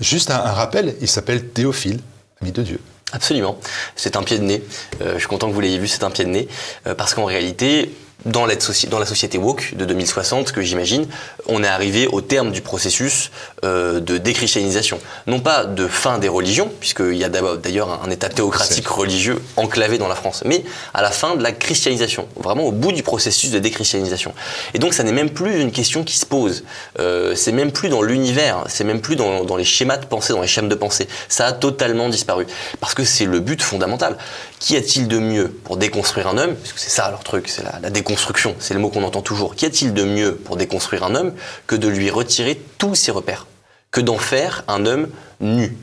Juste 0.00 0.30
un, 0.30 0.38
rappel, 0.38 0.94
il 1.00 1.08
s'appelle 1.08 1.48
Théophile, 1.48 1.98
ami 2.40 2.52
de 2.52 2.62
Dieu. 2.62 2.80
Absolument. 3.10 3.58
C'est 3.96 4.14
un 4.14 4.22
pied 4.22 4.38
de 4.38 4.44
nez. 4.44 4.62
Euh, 5.00 5.14
je 5.14 5.18
suis 5.18 5.26
content 5.26 5.48
que 5.48 5.54
vous 5.54 5.60
l'ayez 5.60 5.80
vu, 5.80 5.88
c'est 5.88 6.04
un 6.04 6.10
pied 6.12 6.24
de 6.24 6.30
nez. 6.30 6.46
Euh, 6.86 6.94
parce 6.94 7.14
qu'en 7.14 7.24
réalité, 7.24 7.92
dans, 8.24 8.46
la 8.46 8.58
société 8.58 9.38
woke 9.38 9.74
de 9.74 9.84
2060, 9.84 10.52
que 10.52 10.62
j'imagine, 10.62 11.06
on 11.46 11.62
est 11.62 11.68
arrivé 11.68 12.06
au 12.06 12.20
terme 12.20 12.52
du 12.52 12.60
processus 12.60 13.30
euh, 13.64 14.00
de 14.00 14.18
déchristianisation. 14.18 15.00
Non 15.26 15.40
pas 15.40 15.64
de 15.64 15.86
fin 15.86 16.18
des 16.18 16.28
religions, 16.28 16.70
puisqu'il 16.80 17.16
y 17.16 17.24
a 17.24 17.28
d'ailleurs 17.28 18.00
un, 18.04 18.10
état 18.10 18.28
théocratique 18.28 18.86
religieux 18.88 19.42
enclavé 19.56 19.98
dans 19.98 20.08
la 20.08 20.14
France, 20.14 20.42
mais 20.44 20.64
à 20.94 21.02
la 21.02 21.10
fin 21.10 21.34
de 21.36 21.42
la 21.42 21.52
christianisation, 21.52 22.28
vraiment 22.36 22.64
au 22.64 22.72
bout 22.72 22.92
du 22.92 23.02
processus 23.02 23.50
de 23.50 23.58
déchristianisation. 23.58 24.34
Et 24.74 24.78
donc 24.78 24.94
ça 24.94 25.02
n'est 25.02 25.12
même 25.12 25.30
plus 25.30 25.60
une 25.60 25.72
question 25.72 26.04
qui 26.04 26.18
se 26.18 26.26
pose, 26.26 26.64
euh, 26.98 27.34
c'est 27.34 27.52
même 27.52 27.72
plus 27.72 27.88
dans 27.88 28.02
l'univers, 28.02 28.64
c'est 28.68 28.84
même 28.84 29.00
plus 29.00 29.16
dans, 29.16 29.44
dans 29.44 29.56
les 29.56 29.64
schémas 29.64 29.96
de 29.96 30.06
pensée, 30.06 30.32
dans 30.32 30.42
les 30.42 30.48
schèmes 30.48 30.68
de 30.68 30.74
pensée. 30.74 31.08
Ça 31.28 31.46
a 31.46 31.52
totalement 31.52 32.08
disparu, 32.08 32.46
parce 32.80 32.94
que 32.94 33.04
c'est 33.04 33.24
le 33.24 33.40
but 33.40 33.62
fondamental. 33.62 34.16
Qu'y 34.62 34.76
a-t-il 34.76 35.08
de 35.08 35.18
mieux 35.18 35.48
pour 35.48 35.76
déconstruire 35.76 36.28
un 36.28 36.38
homme? 36.38 36.54
Parce 36.54 36.72
que 36.72 36.78
c'est 36.78 36.90
ça 36.90 37.10
leur 37.10 37.24
truc, 37.24 37.48
c'est 37.48 37.64
la, 37.64 37.90
déconstruction, 37.90 38.11
c'est 38.58 38.74
le 38.74 38.80
mot 38.80 38.88
qu'on 38.88 39.04
entend 39.04 39.22
toujours. 39.22 39.54
Qu'y 39.54 39.66
a-t-il 39.66 39.92
de 39.94 40.04
mieux 40.04 40.34
pour 40.34 40.56
déconstruire 40.56 41.04
un 41.04 41.14
homme 41.14 41.34
que 41.66 41.76
de 41.76 41.88
lui 41.88 42.10
retirer 42.10 42.60
tous 42.78 42.94
ses 42.94 43.10
repères? 43.10 43.46
Que 43.90 44.00
d'en 44.00 44.18
faire 44.18 44.64
un 44.68 44.86
homme 44.86 45.08
nu? 45.40 45.76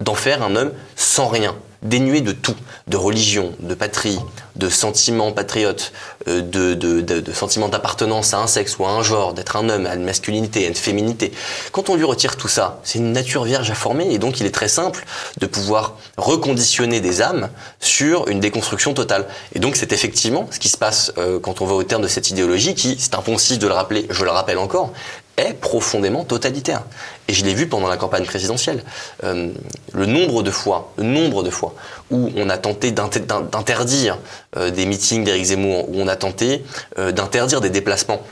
D'en 0.00 0.14
faire 0.14 0.42
un 0.42 0.56
homme 0.56 0.72
sans 0.96 1.28
rien 1.28 1.54
dénué 1.82 2.20
de 2.20 2.32
tout, 2.32 2.56
de 2.88 2.96
religion, 2.96 3.52
de 3.60 3.74
patrie, 3.74 4.18
de 4.56 4.68
sentiments 4.68 5.32
patriotes, 5.32 5.92
euh, 6.28 6.42
de, 6.42 6.74
de, 6.74 7.00
de, 7.00 7.32
sentiments 7.32 7.68
d'appartenance 7.68 8.34
à 8.34 8.40
un 8.40 8.46
sexe 8.46 8.78
ou 8.78 8.84
à 8.84 8.90
un 8.90 9.02
genre, 9.02 9.32
d'être 9.32 9.56
un 9.56 9.68
homme, 9.68 9.86
à 9.86 9.94
une 9.94 10.04
masculinité, 10.04 10.66
à 10.66 10.68
une 10.68 10.74
féminité. 10.74 11.32
Quand 11.72 11.88
on 11.88 11.96
lui 11.96 12.04
retire 12.04 12.36
tout 12.36 12.48
ça, 12.48 12.80
c'est 12.84 12.98
une 12.98 13.12
nature 13.12 13.44
vierge 13.44 13.70
à 13.70 13.74
former 13.74 14.12
et 14.12 14.18
donc 14.18 14.40
il 14.40 14.46
est 14.46 14.54
très 14.54 14.68
simple 14.68 15.04
de 15.38 15.46
pouvoir 15.46 15.96
reconditionner 16.18 17.00
des 17.00 17.22
âmes 17.22 17.48
sur 17.80 18.28
une 18.28 18.40
déconstruction 18.40 18.92
totale. 18.92 19.26
Et 19.54 19.58
donc 19.58 19.76
c'est 19.76 19.92
effectivement 19.92 20.46
ce 20.50 20.58
qui 20.58 20.68
se 20.68 20.76
passe 20.76 21.12
euh, 21.16 21.40
quand 21.40 21.62
on 21.62 21.66
va 21.66 21.74
au 21.74 21.82
terme 21.82 22.02
de 22.02 22.08
cette 22.08 22.30
idéologie 22.30 22.74
qui, 22.74 22.96
c'est 22.98 23.14
impensif 23.14 23.58
de 23.58 23.66
le 23.66 23.72
rappeler, 23.72 24.06
je 24.10 24.24
le 24.24 24.30
rappelle 24.30 24.58
encore, 24.58 24.92
est 25.36 25.54
profondément 25.54 26.24
totalitaire. 26.24 26.82
Et 27.28 27.32
je 27.32 27.44
l'ai 27.44 27.54
vu 27.54 27.68
pendant 27.68 27.88
la 27.88 27.96
campagne 27.96 28.24
présidentielle. 28.24 28.82
Euh, 29.24 29.50
le 29.92 30.06
nombre 30.06 30.42
de 30.42 30.50
fois, 30.50 30.92
le 30.96 31.04
nombre 31.04 31.42
de 31.42 31.50
fois 31.50 31.74
où 32.10 32.30
on 32.36 32.48
a 32.50 32.58
tenté 32.58 32.92
d'interdire 32.92 34.18
euh, 34.56 34.70
des 34.70 34.86
meetings 34.86 35.24
d'Éric 35.24 35.44
Zemmour, 35.44 35.88
où 35.88 35.94
on 35.96 36.08
a 36.08 36.16
tenté 36.16 36.64
euh, 36.98 37.12
d'interdire 37.12 37.60
des 37.60 37.70
déplacements 37.70 38.22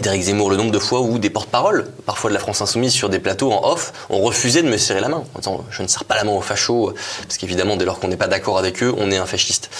d'Éric 0.00 0.22
Zemmour, 0.22 0.50
le 0.50 0.56
nombre 0.56 0.70
de 0.70 0.78
fois 0.78 1.00
où 1.00 1.18
des 1.18 1.30
porte-paroles, 1.30 1.88
parfois 2.06 2.30
de 2.30 2.34
la 2.34 2.40
France 2.40 2.60
Insoumise, 2.60 2.92
sur 2.92 3.08
des 3.08 3.18
plateaux 3.18 3.52
en 3.52 3.72
off, 3.72 3.92
ont 4.10 4.20
refusé 4.20 4.62
de 4.62 4.68
me 4.68 4.76
serrer 4.76 5.00
la 5.00 5.08
main. 5.08 5.24
En 5.34 5.38
disant, 5.38 5.64
je 5.70 5.82
ne 5.82 5.88
serre 5.88 6.04
pas 6.04 6.14
la 6.16 6.24
main 6.24 6.32
aux 6.32 6.40
fachos, 6.40 6.94
parce 7.22 7.38
qu'évidemment, 7.38 7.76
dès 7.76 7.84
lors 7.84 7.98
qu'on 7.98 8.08
n'est 8.08 8.16
pas 8.16 8.28
d'accord 8.28 8.58
avec 8.58 8.82
eux, 8.82 8.94
on 8.98 9.10
est 9.10 9.16
un 9.16 9.26
fasciste. 9.26 9.70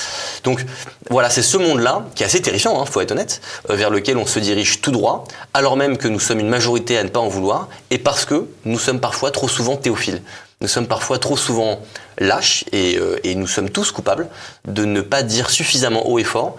Donc 0.45 0.65
voilà, 1.11 1.31
c'est 1.31 1.43
ce 1.43 1.57
monde-là, 1.57 2.07
qui 2.15 2.23
est 2.23 2.27
assez 2.27 2.43
terrifiant, 2.43 2.81
hein, 2.81 2.85
faut 2.85 3.01
être 3.01 3.13
honnête, 3.13 3.41
euh, 3.71 3.77
vers 3.77 3.91
lequel 3.91 4.17
on 4.17 4.27
se 4.27 4.39
dirige 4.39 4.81
tout 4.81 4.91
droit, 4.91 5.25
alors 5.55 5.77
même 5.77 5.97
que 5.97 6.09
nous 6.09 6.21
sommes 6.21 6.41
une 6.41 6.49
majorité 6.49 6.99
à 6.99 7.05
ne 7.05 7.09
pas 7.09 7.21
en 7.21 7.29
vouloir, 7.29 7.69
et 7.91 7.99
parce 7.99 8.25
que 8.25 8.47
nous 8.65 8.79
sommes 8.79 9.01
parfois 9.01 9.31
trop 9.31 9.49
souvent 9.49 9.77
théophiles. 9.77 10.23
Nous 10.61 10.69
sommes 10.69 10.89
parfois 10.89 11.19
trop 11.19 11.37
souvent 11.37 11.81
lâches, 12.19 12.65
et, 12.73 12.97
euh, 12.99 13.21
et 13.25 13.35
nous 13.35 13.47
sommes 13.47 13.71
tous 13.71 13.93
coupables 13.93 14.29
de 14.67 14.85
ne 14.85 15.01
pas 15.01 15.23
dire 15.23 15.51
suffisamment 15.51 16.09
haut 16.09 16.19
et 16.19 16.25
fort 16.25 16.57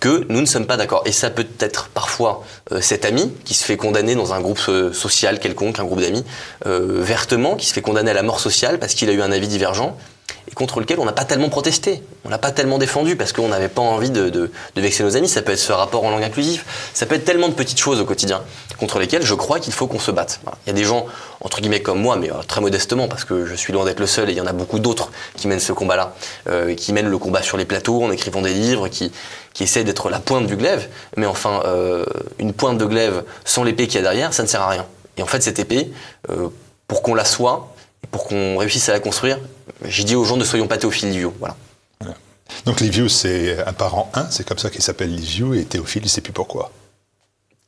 que 0.00 0.26
nous 0.28 0.40
ne 0.40 0.46
sommes 0.46 0.66
pas 0.66 0.76
d'accord. 0.76 1.02
Et 1.06 1.12
ça 1.12 1.30
peut 1.30 1.46
être 1.60 1.88
parfois 1.88 2.44
euh, 2.72 2.80
cet 2.80 3.04
ami 3.04 3.32
qui 3.44 3.54
se 3.54 3.64
fait 3.64 3.76
condamner 3.76 4.14
dans 4.14 4.34
un 4.34 4.40
groupe 4.40 4.60
euh, 4.68 4.92
social 4.92 5.38
quelconque, 5.38 5.78
un 5.78 5.84
groupe 5.84 6.00
d'amis, 6.00 6.24
euh, 6.66 6.98
vertement, 7.00 7.56
qui 7.56 7.66
se 7.66 7.72
fait 7.72 7.82
condamner 7.82 8.10
à 8.10 8.14
la 8.14 8.22
mort 8.22 8.40
sociale 8.40 8.78
parce 8.78 8.94
qu'il 8.94 9.08
a 9.10 9.12
eu 9.12 9.22
un 9.22 9.32
avis 9.32 9.48
divergent 9.48 9.96
et 10.50 10.54
contre 10.54 10.80
lequel 10.80 10.98
on 10.98 11.04
n'a 11.04 11.12
pas 11.12 11.24
tellement 11.24 11.48
protesté, 11.48 12.02
on 12.24 12.30
n'a 12.30 12.38
pas 12.38 12.50
tellement 12.50 12.78
défendu 12.78 13.16
parce 13.16 13.32
qu'on 13.32 13.48
n'avait 13.48 13.68
pas 13.68 13.82
envie 13.82 14.10
de, 14.10 14.30
de, 14.30 14.50
de, 14.74 14.80
vexer 14.80 15.02
nos 15.02 15.16
amis. 15.16 15.28
Ça 15.28 15.42
peut 15.42 15.52
être 15.52 15.58
ce 15.58 15.72
rapport 15.72 16.04
en 16.04 16.10
langue 16.10 16.22
inclusive, 16.22 16.64
ça 16.94 17.06
peut 17.06 17.14
être 17.14 17.24
tellement 17.24 17.48
de 17.48 17.54
petites 17.54 17.78
choses 17.78 18.00
au 18.00 18.04
quotidien 18.04 18.42
contre 18.78 18.98
lesquelles 18.98 19.24
je 19.24 19.34
crois 19.34 19.60
qu'il 19.60 19.72
faut 19.72 19.86
qu'on 19.86 19.98
se 19.98 20.10
batte. 20.10 20.40
Il 20.66 20.68
y 20.68 20.70
a 20.70 20.72
des 20.72 20.84
gens, 20.84 21.06
entre 21.40 21.60
guillemets 21.60 21.82
comme 21.82 22.00
moi, 22.00 22.16
mais 22.16 22.30
euh, 22.30 22.36
très 22.46 22.60
modestement, 22.60 23.08
parce 23.08 23.24
que 23.24 23.44
je 23.44 23.54
suis 23.54 23.72
loin 23.72 23.84
d'être 23.84 24.00
le 24.00 24.06
seul 24.06 24.30
et 24.30 24.32
il 24.32 24.38
y 24.38 24.40
en 24.40 24.46
a 24.46 24.52
beaucoup 24.52 24.78
d'autres 24.78 25.10
qui 25.36 25.48
mènent 25.48 25.60
ce 25.60 25.72
combat-là, 25.72 26.14
euh, 26.48 26.74
qui 26.74 26.92
mènent 26.92 27.08
le 27.08 27.18
combat 27.18 27.42
sur 27.42 27.56
les 27.56 27.64
plateaux 27.64 28.02
en 28.02 28.10
écrivant 28.10 28.40
des 28.40 28.54
livres, 28.54 28.88
qui, 28.88 29.12
qui 29.58 29.64
essaient 29.64 29.82
d'être 29.82 30.08
la 30.08 30.20
pointe 30.20 30.46
du 30.46 30.54
glaive. 30.54 30.88
Mais 31.16 31.26
enfin, 31.26 31.62
euh, 31.64 32.04
une 32.38 32.52
pointe 32.52 32.78
de 32.78 32.84
glaive 32.84 33.24
sans 33.44 33.64
l'épée 33.64 33.88
qu'il 33.88 33.96
y 33.96 33.98
a 33.98 34.02
derrière, 34.02 34.32
ça 34.32 34.44
ne 34.44 34.48
sert 34.48 34.62
à 34.62 34.68
rien. 34.68 34.86
Et 35.16 35.22
en 35.22 35.26
fait, 35.26 35.42
cette 35.42 35.58
épée, 35.58 35.90
euh, 36.30 36.46
pour 36.86 37.02
qu'on 37.02 37.12
la 37.12 37.24
soit, 37.24 37.74
pour 38.12 38.28
qu'on 38.28 38.56
réussisse 38.56 38.88
à 38.88 38.92
la 38.92 39.00
construire, 39.00 39.40
j'ai 39.84 40.04
dit 40.04 40.14
aux 40.14 40.22
gens 40.22 40.36
ne 40.36 40.44
soyons 40.44 40.68
pas 40.68 40.78
Théophile 40.78 41.10
Liviu. 41.10 41.30
Voilà. 41.40 41.56
Donc 42.66 42.78
Liviu, 42.78 43.08
c'est 43.08 43.58
un 43.66 43.72
parent 43.72 44.12
1, 44.14 44.30
c'est 44.30 44.46
comme 44.46 44.58
ça 44.58 44.70
qu'il 44.70 44.80
s'appelle 44.80 45.12
Liviu, 45.12 45.58
et 45.58 45.64
Théophile, 45.64 46.02
il 46.02 46.04
ne 46.04 46.10
sait 46.10 46.20
plus 46.20 46.32
pourquoi. 46.32 46.70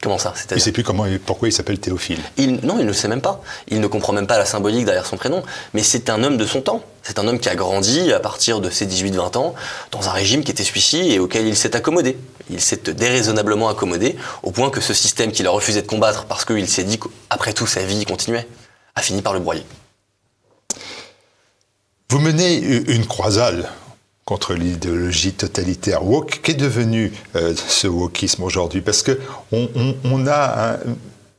Comment 0.03 0.17
ça 0.17 0.33
Il 0.51 0.55
ne 0.55 0.61
sait 0.61 0.73
plus 0.73 0.83
comment, 0.83 1.05
pourquoi 1.27 1.49
il 1.49 1.53
s'appelle 1.53 1.79
Théophile. 1.79 2.21
Il, 2.39 2.55
non, 2.65 2.79
il 2.79 2.87
ne 2.87 2.93
sait 2.93 3.07
même 3.07 3.21
pas. 3.21 3.43
Il 3.69 3.83
ne 3.83 3.87
comprend 3.87 4.15
même 4.15 4.27
pas 4.27 4.39
la 4.39 4.47
symbolique 4.47 4.87
derrière 4.87 5.05
son 5.05 5.19
prénom. 5.19 5.43
Mais 5.75 5.83
c'est 5.83 6.09
un 6.09 6.25
homme 6.25 6.39
de 6.39 6.47
son 6.47 6.63
temps. 6.63 6.83
C'est 7.03 7.19
un 7.19 7.29
homme 7.29 7.39
qui 7.39 7.51
a 7.51 7.55
grandi 7.55 8.11
à 8.11 8.19
partir 8.19 8.61
de 8.61 8.71
ses 8.71 8.87
18-20 8.87 9.37
ans 9.37 9.55
dans 9.91 10.09
un 10.09 10.13
régime 10.13 10.43
qui 10.43 10.53
était 10.53 10.65
celui-ci 10.65 11.13
et 11.13 11.19
auquel 11.19 11.47
il 11.47 11.55
s'est 11.55 11.77
accommodé. 11.77 12.17
Il 12.49 12.63
s'est 12.63 12.95
déraisonnablement 12.95 13.69
accommodé 13.69 14.17
au 14.43 14.53
point 14.53 14.71
que 14.71 14.81
ce 14.81 14.95
système 14.95 15.33
qu'il 15.33 15.47
a 15.47 15.51
refusé 15.51 15.83
de 15.83 15.87
combattre 15.87 16.25
parce 16.25 16.47
qu'il 16.47 16.67
s'est 16.67 16.85
dit 16.85 16.99
qu'après 16.99 17.53
tout 17.53 17.67
sa 17.67 17.83
vie 17.83 18.07
continuait, 18.07 18.49
a 18.95 19.03
fini 19.03 19.21
par 19.21 19.35
le 19.35 19.41
broyer. 19.41 19.67
Vous 22.09 22.21
menez 22.21 22.57
une 22.57 23.05
croisade 23.07 23.69
contre 24.31 24.55
l'idéologie 24.55 25.33
totalitaire 25.33 26.05
woke. 26.07 26.39
Qu'est 26.45 26.55
devenu 26.55 27.13
euh, 27.35 27.53
ce 27.57 27.89
wokisme 27.89 28.45
aujourd'hui? 28.45 28.81
Parce 28.81 29.03
que 29.03 29.19
on, 29.51 29.67
a 30.29 30.75
un, 30.75 30.79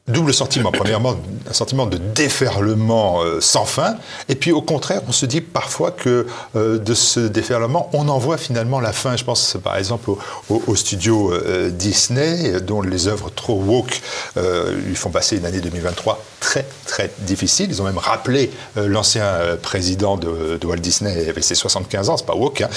double 0.07 0.33
sentiment. 0.33 0.71
Premièrement, 0.71 1.15
un 1.49 1.53
sentiment 1.53 1.85
de 1.85 1.97
déferlement 1.97 3.21
euh, 3.21 3.39
sans 3.39 3.65
fin. 3.65 3.95
Et 4.29 4.35
puis 4.35 4.51
au 4.51 4.61
contraire, 4.61 5.01
on 5.07 5.11
se 5.11 5.25
dit 5.27 5.41
parfois 5.41 5.91
que 5.91 6.25
euh, 6.55 6.79
de 6.79 6.93
ce 6.93 7.19
déferlement, 7.19 7.89
on 7.93 8.09
en 8.09 8.17
voit 8.17 8.37
finalement 8.37 8.79
la 8.79 8.93
fin. 8.93 9.15
Je 9.15 9.23
pense 9.23 9.57
par 9.63 9.77
exemple 9.77 10.09
au, 10.49 10.75
studio 10.75 11.31
euh, 11.31 11.69
Disney, 11.69 12.59
dont 12.61 12.81
les 12.81 13.07
œuvres 13.07 13.29
trop 13.29 13.55
woke 13.55 14.01
lui 14.35 14.95
font 14.95 15.09
passer 15.09 15.37
une 15.37 15.45
année 15.45 15.59
2023 15.59 16.23
très 16.39 16.65
très 16.85 17.11
difficile. 17.19 17.67
Ils 17.69 17.81
ont 17.81 17.85
même 17.85 17.97
rappelé 17.97 18.51
l'ancien 18.75 19.23
président 19.61 20.17
de, 20.17 20.59
Walt 20.63 20.77
Disney 20.77 21.29
avec 21.29 21.43
ses 21.43 21.55
75 21.55 22.09
ans, 22.09 22.17
c'est 22.17 22.25
pas 22.25 22.35
woke, 22.35 22.61
hein, 22.61 22.69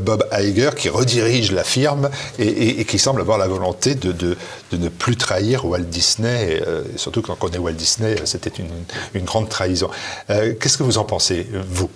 Bob 0.00 0.26
Iger, 0.32 0.70
qui 0.76 0.88
redirige 0.88 1.52
la 1.52 1.64
firme 1.64 2.10
et, 2.38 2.84
qui 2.84 2.98
semble 2.98 3.20
avoir 3.20 3.38
la 3.38 3.46
volonté 3.46 3.94
de 3.94 4.36
ne 4.72 4.88
plus 4.88 5.16
trahir 5.16 5.64
Walt 5.64 5.80
Disney 5.80 6.63
euh, 6.66 6.84
surtout 6.96 7.22
quand 7.22 7.36
on 7.42 7.48
est 7.48 7.58
Walt 7.58 7.72
Disney, 7.72 8.16
c'était 8.24 8.50
une, 8.50 8.70
une, 9.14 9.24
grande 9.24 9.48
trahison. 9.48 9.90
Euh, 10.30 10.54
qu'est-ce 10.58 10.78
que 10.78 10.82
vous 10.82 10.98
en 10.98 11.04
pensez, 11.04 11.46
vous? 11.68 11.90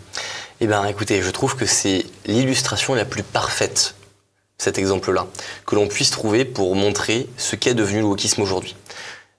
Eh 0.60 0.66
bien, 0.66 0.84
écoutez, 0.86 1.22
je 1.22 1.30
trouve 1.30 1.56
que 1.56 1.66
c'est 1.66 2.04
l'illustration 2.26 2.94
la 2.94 3.04
plus 3.04 3.22
parfaite, 3.22 3.94
cet 4.58 4.78
exemple-là, 4.78 5.26
que 5.66 5.76
l'on 5.76 5.86
puisse 5.86 6.10
trouver 6.10 6.44
pour 6.44 6.74
montrer 6.74 7.28
ce 7.36 7.56
qu'est 7.56 7.74
devenu 7.74 8.00
le 8.00 8.06
wokisme 8.06 8.42
aujourd'hui. 8.42 8.74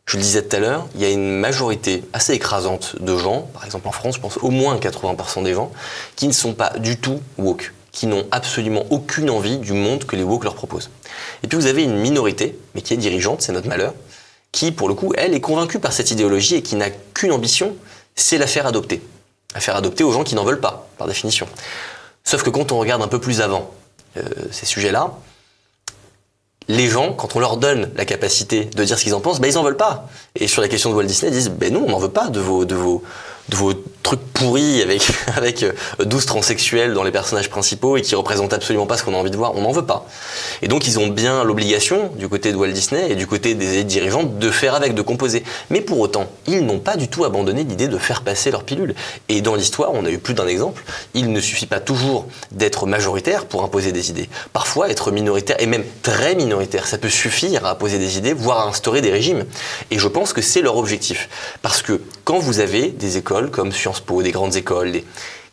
Je 0.05 0.17
le 0.17 0.23
disais 0.23 0.41
tout 0.41 0.55
à 0.55 0.59
l'heure, 0.59 0.87
il 0.95 1.01
y 1.01 1.05
a 1.05 1.09
une 1.09 1.37
majorité 1.37 2.03
assez 2.13 2.33
écrasante 2.33 2.95
de 2.99 3.15
gens, 3.15 3.41
par 3.53 3.63
exemple 3.63 3.87
en 3.87 3.91
France, 3.91 4.15
je 4.15 4.21
pense 4.21 4.37
au 4.37 4.49
moins 4.49 4.75
80% 4.77 5.43
des 5.43 5.53
gens, 5.53 5.71
qui 6.15 6.27
ne 6.27 6.33
sont 6.33 6.53
pas 6.53 6.71
du 6.79 6.97
tout 6.97 7.21
woke, 7.37 7.73
qui 7.91 8.07
n'ont 8.07 8.25
absolument 8.31 8.85
aucune 8.89 9.29
envie 9.29 9.57
du 9.57 9.73
monde 9.73 10.05
que 10.05 10.15
les 10.15 10.23
woke 10.23 10.45
leur 10.45 10.55
proposent. 10.55 10.89
Et 11.43 11.47
puis 11.47 11.59
vous 11.59 11.67
avez 11.67 11.83
une 11.83 11.95
minorité, 11.95 12.57
mais 12.73 12.81
qui 12.81 12.95
est 12.95 12.97
dirigeante, 12.97 13.43
c'est 13.43 13.51
notre 13.51 13.67
malheur, 13.67 13.93
qui, 14.51 14.71
pour 14.71 14.87
le 14.87 14.95
coup, 14.95 15.13
elle, 15.17 15.33
est 15.33 15.41
convaincue 15.41 15.79
par 15.79 15.93
cette 15.93 16.11
idéologie 16.11 16.55
et 16.55 16.61
qui 16.61 16.75
n'a 16.75 16.89
qu'une 16.89 17.31
ambition, 17.31 17.75
c'est 18.15 18.37
la 18.37 18.47
faire 18.47 18.65
adopter. 18.65 19.01
La 19.53 19.61
faire 19.61 19.75
adopter 19.75 20.03
aux 20.03 20.11
gens 20.11 20.23
qui 20.23 20.35
n'en 20.35 20.43
veulent 20.43 20.59
pas, 20.59 20.89
par 20.97 21.07
définition. 21.07 21.47
Sauf 22.23 22.43
que 22.43 22.49
quand 22.49 22.71
on 22.71 22.79
regarde 22.79 23.01
un 23.01 23.07
peu 23.07 23.19
plus 23.19 23.41
avant 23.41 23.71
euh, 24.17 24.23
ces 24.51 24.65
sujets-là, 24.65 25.17
les 26.67 26.87
gens, 26.87 27.13
quand 27.13 27.35
on 27.35 27.39
leur 27.39 27.57
donne 27.57 27.91
la 27.95 28.05
capacité 28.05 28.65
de 28.65 28.83
dire 28.83 28.97
ce 28.97 29.03
qu'ils 29.03 29.15
en 29.15 29.21
pensent, 29.21 29.41
ben, 29.41 29.49
ils 29.49 29.55
n'en 29.55 29.63
veulent 29.63 29.77
pas. 29.77 30.07
Et 30.39 30.47
sur 30.47 30.61
la 30.61 30.67
question 30.67 30.89
de 30.89 30.95
Walt 30.95 31.05
Disney, 31.05 31.31
ils 31.31 31.35
disent 31.35 31.49
ben 31.49 31.73
non, 31.73 31.85
on 31.87 31.91
n'en 31.91 31.99
veut 31.99 32.09
pas 32.09 32.27
de 32.27 32.39
vos, 32.39 32.65
de 32.65 32.75
vos, 32.75 33.03
de 33.49 33.55
vos 33.55 33.73
trucs 34.03 34.19
pourri 34.33 34.81
avec, 34.81 35.03
avec 35.35 35.65
12 36.03 36.25
transsexuels 36.25 36.93
dans 36.93 37.03
les 37.03 37.11
personnages 37.11 37.49
principaux 37.49 37.97
et 37.97 38.01
qui 38.01 38.15
représentent 38.15 38.53
absolument 38.53 38.85
pas 38.85 38.97
ce 38.97 39.03
qu'on 39.03 39.13
a 39.13 39.17
envie 39.17 39.31
de 39.31 39.37
voir. 39.37 39.55
On 39.55 39.61
n'en 39.61 39.71
veut 39.71 39.85
pas. 39.85 40.07
Et 40.61 40.67
donc 40.67 40.87
ils 40.87 40.99
ont 40.99 41.07
bien 41.07 41.43
l'obligation, 41.43 42.11
du 42.15 42.27
côté 42.27 42.51
de 42.51 42.57
Walt 42.57 42.71
Disney 42.71 43.11
et 43.11 43.15
du 43.15 43.27
côté 43.27 43.53
des 43.55 43.83
dirigeants, 43.83 44.23
de 44.23 44.49
faire 44.49 44.75
avec, 44.75 44.93
de 44.93 45.01
composer. 45.01 45.43
Mais 45.69 45.81
pour 45.81 45.99
autant, 45.99 46.27
ils 46.47 46.65
n'ont 46.65 46.79
pas 46.79 46.95
du 46.95 47.07
tout 47.07 47.25
abandonné 47.25 47.63
l'idée 47.63 47.87
de 47.87 47.97
faire 47.97 48.21
passer 48.21 48.51
leur 48.51 48.63
pilule. 48.63 48.95
Et 49.27 49.41
dans 49.41 49.55
l'histoire, 49.55 49.91
on 49.93 50.05
a 50.05 50.09
eu 50.09 50.19
plus 50.19 50.33
d'un 50.33 50.47
exemple, 50.47 50.83
il 51.13 51.31
ne 51.31 51.41
suffit 51.41 51.67
pas 51.67 51.79
toujours 51.79 52.27
d'être 52.51 52.85
majoritaire 52.85 53.45
pour 53.45 53.63
imposer 53.63 53.91
des 53.91 54.09
idées. 54.09 54.29
Parfois, 54.53 54.89
être 54.89 55.11
minoritaire, 55.11 55.57
et 55.59 55.65
même 55.65 55.83
très 56.01 56.35
minoritaire, 56.35 56.87
ça 56.87 56.97
peut 56.97 57.09
suffire 57.09 57.65
à 57.65 57.71
imposer 57.71 57.99
des 57.99 58.17
idées, 58.17 58.33
voire 58.33 58.59
à 58.59 58.69
instaurer 58.69 59.01
des 59.01 59.11
régimes. 59.11 59.45
Et 59.91 59.99
je 59.99 60.07
pense 60.07 60.28
que 60.33 60.41
c'est 60.41 60.61
leur 60.61 60.77
objectif. 60.77 61.29
Parce 61.61 61.81
que 61.81 62.01
quand 62.23 62.39
vous 62.39 62.59
avez 62.59 62.89
des 62.89 63.17
écoles 63.17 63.51
comme 63.51 63.71
Sciences 63.71 63.99
Po, 63.99 64.21
des 64.21 64.31
grandes 64.31 64.55
écoles, 64.55 65.01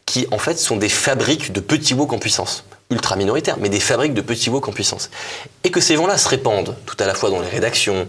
qui 0.06 0.26
en 0.30 0.38
fait 0.38 0.58
sont 0.58 0.76
des 0.76 0.88
fabriques 0.88 1.52
de 1.52 1.60
petits 1.60 1.94
woke 1.94 2.12
en 2.12 2.18
puissance, 2.18 2.64
ultra 2.90 3.16
minoritaires, 3.16 3.56
mais 3.60 3.68
des 3.68 3.80
fabriques 3.80 4.14
de 4.14 4.20
petits 4.20 4.50
woke 4.50 4.68
en 4.68 4.72
puissance. 4.72 5.10
Et 5.64 5.70
que 5.70 5.80
ces 5.80 5.96
gens-là 5.96 6.16
se 6.16 6.28
répandent 6.28 6.76
tout 6.86 6.96
à 7.00 7.06
la 7.06 7.14
fois 7.14 7.30
dans 7.30 7.40
les 7.40 7.48
rédactions, 7.48 8.06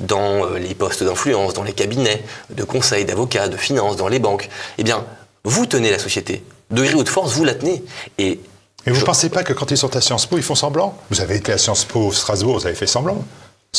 dans 0.00 0.44
euh, 0.44 0.58
les 0.58 0.74
postes 0.74 1.04
d'influence, 1.04 1.54
dans 1.54 1.62
les 1.62 1.72
cabinets 1.72 2.24
de 2.50 2.64
conseil, 2.64 3.04
d'avocats, 3.04 3.48
de 3.48 3.56
finances, 3.56 3.96
dans 3.96 4.08
les 4.08 4.18
banques, 4.18 4.48
eh 4.78 4.82
bien, 4.82 5.04
vous 5.44 5.66
tenez 5.66 5.90
la 5.90 6.00
société. 6.00 6.42
De 6.70 6.82
gré 6.82 6.94
ou 6.94 7.04
de 7.04 7.08
force, 7.08 7.34
vous 7.34 7.44
la 7.44 7.54
tenez. 7.54 7.84
Et 8.18 8.40
mais 8.84 8.92
vous 8.92 9.00
ne 9.00 9.04
pensez 9.04 9.30
pas 9.30 9.42
que 9.42 9.52
quand 9.52 9.72
ils 9.72 9.76
sont 9.76 9.96
à 9.96 10.00
Sciences 10.00 10.26
Po, 10.26 10.36
ils 10.36 10.44
font 10.44 10.54
semblant? 10.54 10.96
Vous 11.10 11.20
avez 11.20 11.36
été 11.36 11.52
à 11.52 11.58
Sciences 11.58 11.84
Po 11.84 12.12
Strasbourg, 12.12 12.60
vous 12.60 12.66
avez 12.66 12.76
fait 12.76 12.86
semblant. 12.86 13.24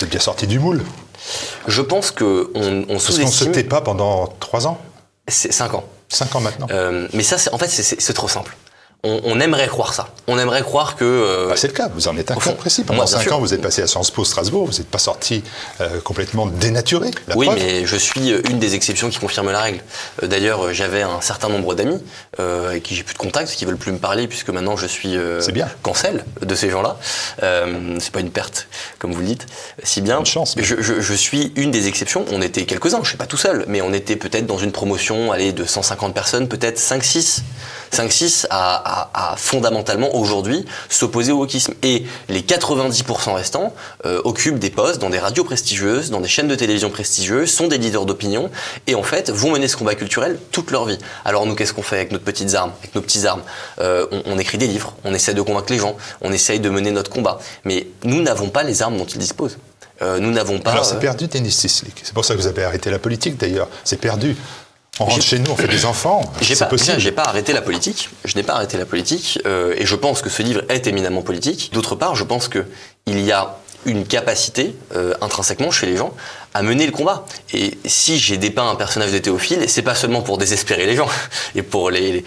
Êtes 0.03 0.09
bien 0.09 0.19
sorti 0.19 0.47
du 0.47 0.59
moule. 0.59 0.83
Je 1.67 1.81
pense 1.81 2.11
qu'on 2.11 2.47
on, 2.53 2.83
on 2.83 2.85
Parce 2.87 3.17
qu'on 3.17 3.25
ne 3.25 3.31
se 3.31 3.45
tait 3.45 3.63
pas 3.63 3.81
pendant 3.81 4.27
trois 4.39 4.67
ans 4.67 4.79
C'est 5.27 5.51
cinq 5.51 5.73
ans. 5.73 5.83
Cinq 6.09 6.35
ans 6.35 6.39
maintenant. 6.39 6.67
Euh, 6.71 7.07
mais 7.13 7.23
ça, 7.23 7.37
en 7.51 7.57
fait, 7.57 7.67
c'est 7.67 8.13
trop 8.13 8.27
simple 8.27 8.55
on, 9.03 9.39
aimerait 9.39 9.67
croire 9.67 9.93
ça. 9.93 10.09
On 10.27 10.39
aimerait 10.39 10.63
croire 10.63 10.95
que. 10.95 11.05
Euh, 11.05 11.47
bah, 11.49 11.53
c'est 11.55 11.67
le 11.67 11.73
cas, 11.73 11.89
vous 11.93 12.07
en 12.07 12.17
êtes 12.17 12.31
un 12.31 12.35
cas 12.35 12.51
précis. 12.53 12.83
Pendant 12.83 13.05
5 13.05 13.31
ans, 13.31 13.39
vous 13.39 13.53
êtes 13.53 13.61
passé 13.61 13.81
à 13.81 13.87
Sciences 13.87 14.11
Po 14.11 14.25
Strasbourg, 14.25 14.65
vous 14.65 14.77
n'êtes 14.77 14.87
pas 14.87 14.97
sorti 14.97 15.43
euh, 15.81 16.01
complètement 16.01 16.47
dénaturé. 16.47 17.11
oui, 17.35 17.47
mais 17.53 17.85
je 17.85 17.95
suis 17.95 18.31
euh, 18.31 18.41
une 18.49 18.59
des 18.59 18.75
exceptions 18.75 19.09
qui 19.09 19.19
confirme 19.19 19.51
la 19.51 19.61
règle. 19.61 19.81
D'ailleurs, 20.23 20.73
j'avais 20.73 21.03
un 21.03 21.21
certain 21.21 21.49
nombre 21.49 21.75
d'amis 21.75 22.01
avec 22.37 22.83
qui 22.83 22.95
j'ai 22.95 23.03
plus 23.03 23.13
de 23.13 23.19
contact, 23.19 23.51
qui 23.51 23.65
veulent 23.65 23.77
plus 23.77 23.91
me 23.91 23.99
parler, 23.99 24.27
puisque 24.27 24.49
maintenant 24.49 24.75
je 24.75 24.87
suis 24.87 25.17
bien. 25.53 25.67
cancel 25.83 26.25
de 26.41 26.55
ces 26.55 26.69
gens-là. 26.69 26.97
c'est 27.99 28.11
pas 28.11 28.19
une 28.19 28.31
perte, 28.31 28.67
comme 28.99 29.13
vous 29.13 29.21
le 29.21 29.27
dites, 29.27 29.45
si 29.83 30.01
bien. 30.01 30.19
Une 30.19 30.25
chance. 30.25 30.55
Je, 30.57 31.13
suis 31.13 31.51
une 31.55 31.71
des 31.71 31.87
exceptions. 31.87 32.25
On 32.31 32.41
était 32.41 32.65
quelques-uns, 32.65 32.97
je 32.97 33.01
ne 33.01 33.07
suis 33.07 33.17
pas 33.17 33.25
tout 33.25 33.37
seul, 33.37 33.65
mais 33.67 33.81
on 33.81 33.93
était 33.93 34.15
peut-être 34.15 34.45
dans 34.45 34.57
une 34.57 34.71
promotion 34.71 35.31
allez, 35.31 35.51
de 35.51 35.65
150 35.65 36.13
personnes, 36.13 36.47
peut-être 36.47 36.79
5-6. 36.79 37.41
5-6 37.93 38.47
à, 38.49 39.35
fondamentalement 39.37 40.15
aujourd'hui 40.15 40.65
s'opposer 40.89 41.31
au 41.31 41.39
wokisme. 41.39 41.73
Et 41.83 42.05
les 42.29 42.41
90% 42.41 43.33
restants 43.33 43.73
euh, 44.05 44.21
occupent 44.23 44.59
des 44.59 44.69
postes 44.69 44.99
dans 44.99 45.09
des 45.09 45.19
radios 45.19 45.43
prestigieuses, 45.43 46.09
dans 46.09 46.21
des 46.21 46.27
chaînes 46.27 46.47
de 46.47 46.55
télévision 46.55 46.89
prestigieuses, 46.89 47.51
sont 47.51 47.67
des 47.67 47.77
leaders 47.77 48.05
d'opinion 48.05 48.49
et 48.87 48.95
en 48.95 49.03
fait 49.03 49.29
vont 49.29 49.51
mener 49.51 49.67
ce 49.67 49.77
combat 49.77 49.95
culturel 49.95 50.39
toute 50.51 50.71
leur 50.71 50.85
vie. 50.85 50.97
Alors 51.25 51.45
nous, 51.45 51.55
qu'est-ce 51.55 51.73
qu'on 51.73 51.81
fait 51.81 51.97
avec 51.97 52.11
notre 52.11 52.23
petites 52.23 52.53
armes, 52.55 52.71
avec 52.79 52.93
nos 52.95 53.01
petits 53.01 53.25
armes 53.25 53.41
euh, 53.79 54.05
on, 54.25 54.37
écrit 54.37 54.57
des 54.57 54.67
livres, 54.67 54.93
on 55.03 55.13
essaie 55.13 55.33
de 55.33 55.41
convaincre 55.41 55.71
les 55.71 55.79
gens, 55.79 55.95
on 56.21 56.31
essaye 56.31 56.59
de 56.59 56.69
mener 56.69 56.91
notre 56.91 57.09
combat. 57.09 57.39
Mais 57.63 57.87
nous 58.03 58.21
n'avons 58.21 58.49
pas 58.49 58.63
les 58.63 58.81
armes 58.81 58.97
dont 58.97 59.05
ils 59.05 59.19
disposent. 59.19 59.57
Euh, 60.01 60.19
nous 60.19 60.31
n'avons 60.31 60.59
pas. 60.59 60.71
Alors 60.71 60.85
c'est 60.85 60.99
perdu, 60.99 61.27
Denis 61.27 61.51
Sislik. 61.51 62.01
C'est 62.03 62.13
pour 62.13 62.23
ça 62.23 62.35
que 62.35 62.39
vous 62.39 62.47
avez 62.47 62.63
arrêté 62.63 62.91
la 62.91 62.99
politique 62.99 63.37
d'ailleurs. 63.37 63.67
C'est 63.83 63.99
perdu. 63.99 64.35
On 64.99 65.05
rentre 65.05 65.23
chez 65.23 65.39
nous, 65.39 65.51
on 65.51 65.55
fait 65.55 65.67
des 65.67 65.85
enfants. 65.85 66.21
C'est 66.41 66.67
possible. 66.67 66.99
J'ai 66.99 67.11
pas 67.11 67.23
arrêté 67.23 67.53
la 67.53 67.61
politique. 67.61 68.09
Je 68.25 68.35
n'ai 68.35 68.43
pas 68.43 68.53
arrêté 68.53 68.77
la 68.77 68.85
politique, 68.85 69.39
euh, 69.45 69.75
et 69.77 69.85
je 69.85 69.95
pense 69.95 70.21
que 70.21 70.29
ce 70.29 70.41
livre 70.41 70.61
est 70.69 70.87
éminemment 70.87 71.21
politique. 71.21 71.71
D'autre 71.73 71.95
part, 71.95 72.15
je 72.15 72.23
pense 72.23 72.47
que 72.47 72.65
il 73.05 73.21
y 73.21 73.31
a 73.31 73.57
une 73.85 74.05
capacité 74.05 74.75
euh, 74.95 75.13
intrinsèquement 75.21 75.71
chez 75.71 75.85
les 75.85 75.97
gens 75.97 76.13
à 76.53 76.63
mener 76.63 76.85
le 76.85 76.91
combat. 76.91 77.25
Et 77.53 77.77
si 77.85 78.17
j'ai 78.17 78.37
dépeint 78.37 78.69
un 78.69 78.75
personnage 78.75 79.11
de 79.11 79.19
Théophile, 79.19 79.65
c'est 79.67 79.81
pas 79.81 79.95
seulement 79.95 80.21
pour 80.21 80.37
désespérer 80.37 80.85
les 80.85 80.95
gens 80.95 81.07
et 81.55 81.61
pour 81.61 81.91
les, 81.91 82.23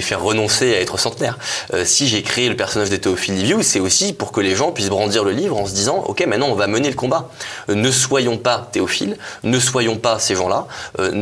faire 0.00 0.22
renoncer 0.22 0.74
à 0.74 0.80
être 0.80 0.98
centenaires. 0.98 1.38
Euh, 1.72 1.84
si 1.84 2.06
j'ai 2.06 2.22
créé 2.22 2.48
le 2.48 2.56
personnage 2.56 2.90
de 2.90 2.96
Théophile 2.96 3.34
Liviu, 3.36 3.62
c'est 3.62 3.80
aussi 3.80 4.12
pour 4.12 4.32
que 4.32 4.40
les 4.40 4.54
gens 4.54 4.70
puissent 4.70 4.90
brandir 4.90 5.24
le 5.24 5.32
livre 5.32 5.56
en 5.56 5.66
se 5.66 5.72
disant 5.72 6.04
ok 6.06 6.26
maintenant 6.26 6.48
on 6.48 6.54
va 6.54 6.66
mener 6.66 6.88
le 6.88 6.96
combat. 6.96 7.30
Euh, 7.70 7.74
ne 7.74 7.90
soyons 7.90 8.36
pas 8.36 8.68
Théophile, 8.70 9.16
ne 9.42 9.58
soyons 9.58 9.96
pas 9.96 10.18
ces 10.18 10.34
gens-là, 10.34 10.66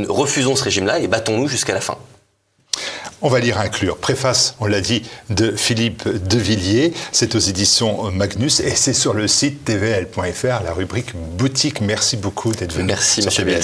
refusons 0.08 0.56
ce 0.56 0.64
régime-là 0.64 0.98
et 0.98 1.06
battons-nous 1.06 1.48
jusqu'à 1.48 1.74
la 1.74 1.80
fin. 1.80 1.96
On 3.22 3.28
va 3.28 3.38
lire 3.38 3.58
inclure. 3.58 3.98
Préface, 3.98 4.56
on 4.60 4.66
l'a 4.66 4.80
dit, 4.80 5.02
de 5.30 5.52
Philippe 5.52 6.08
Devilliers. 6.08 6.92
C'est 7.12 7.34
aux 7.36 7.38
éditions 7.38 8.10
Magnus 8.10 8.60
et 8.60 8.70
c'est 8.70 8.92
sur 8.92 9.14
le 9.14 9.28
site 9.28 9.64
tvl.fr, 9.64 10.64
la 10.64 10.72
rubrique 10.72 11.14
boutique. 11.14 11.80
Merci 11.80 12.16
beaucoup 12.16 12.52
d'être 12.52 12.72
venu. 12.72 12.88
Merci, 12.88 13.22
monsieur 13.22 13.44
Biel. 13.44 13.62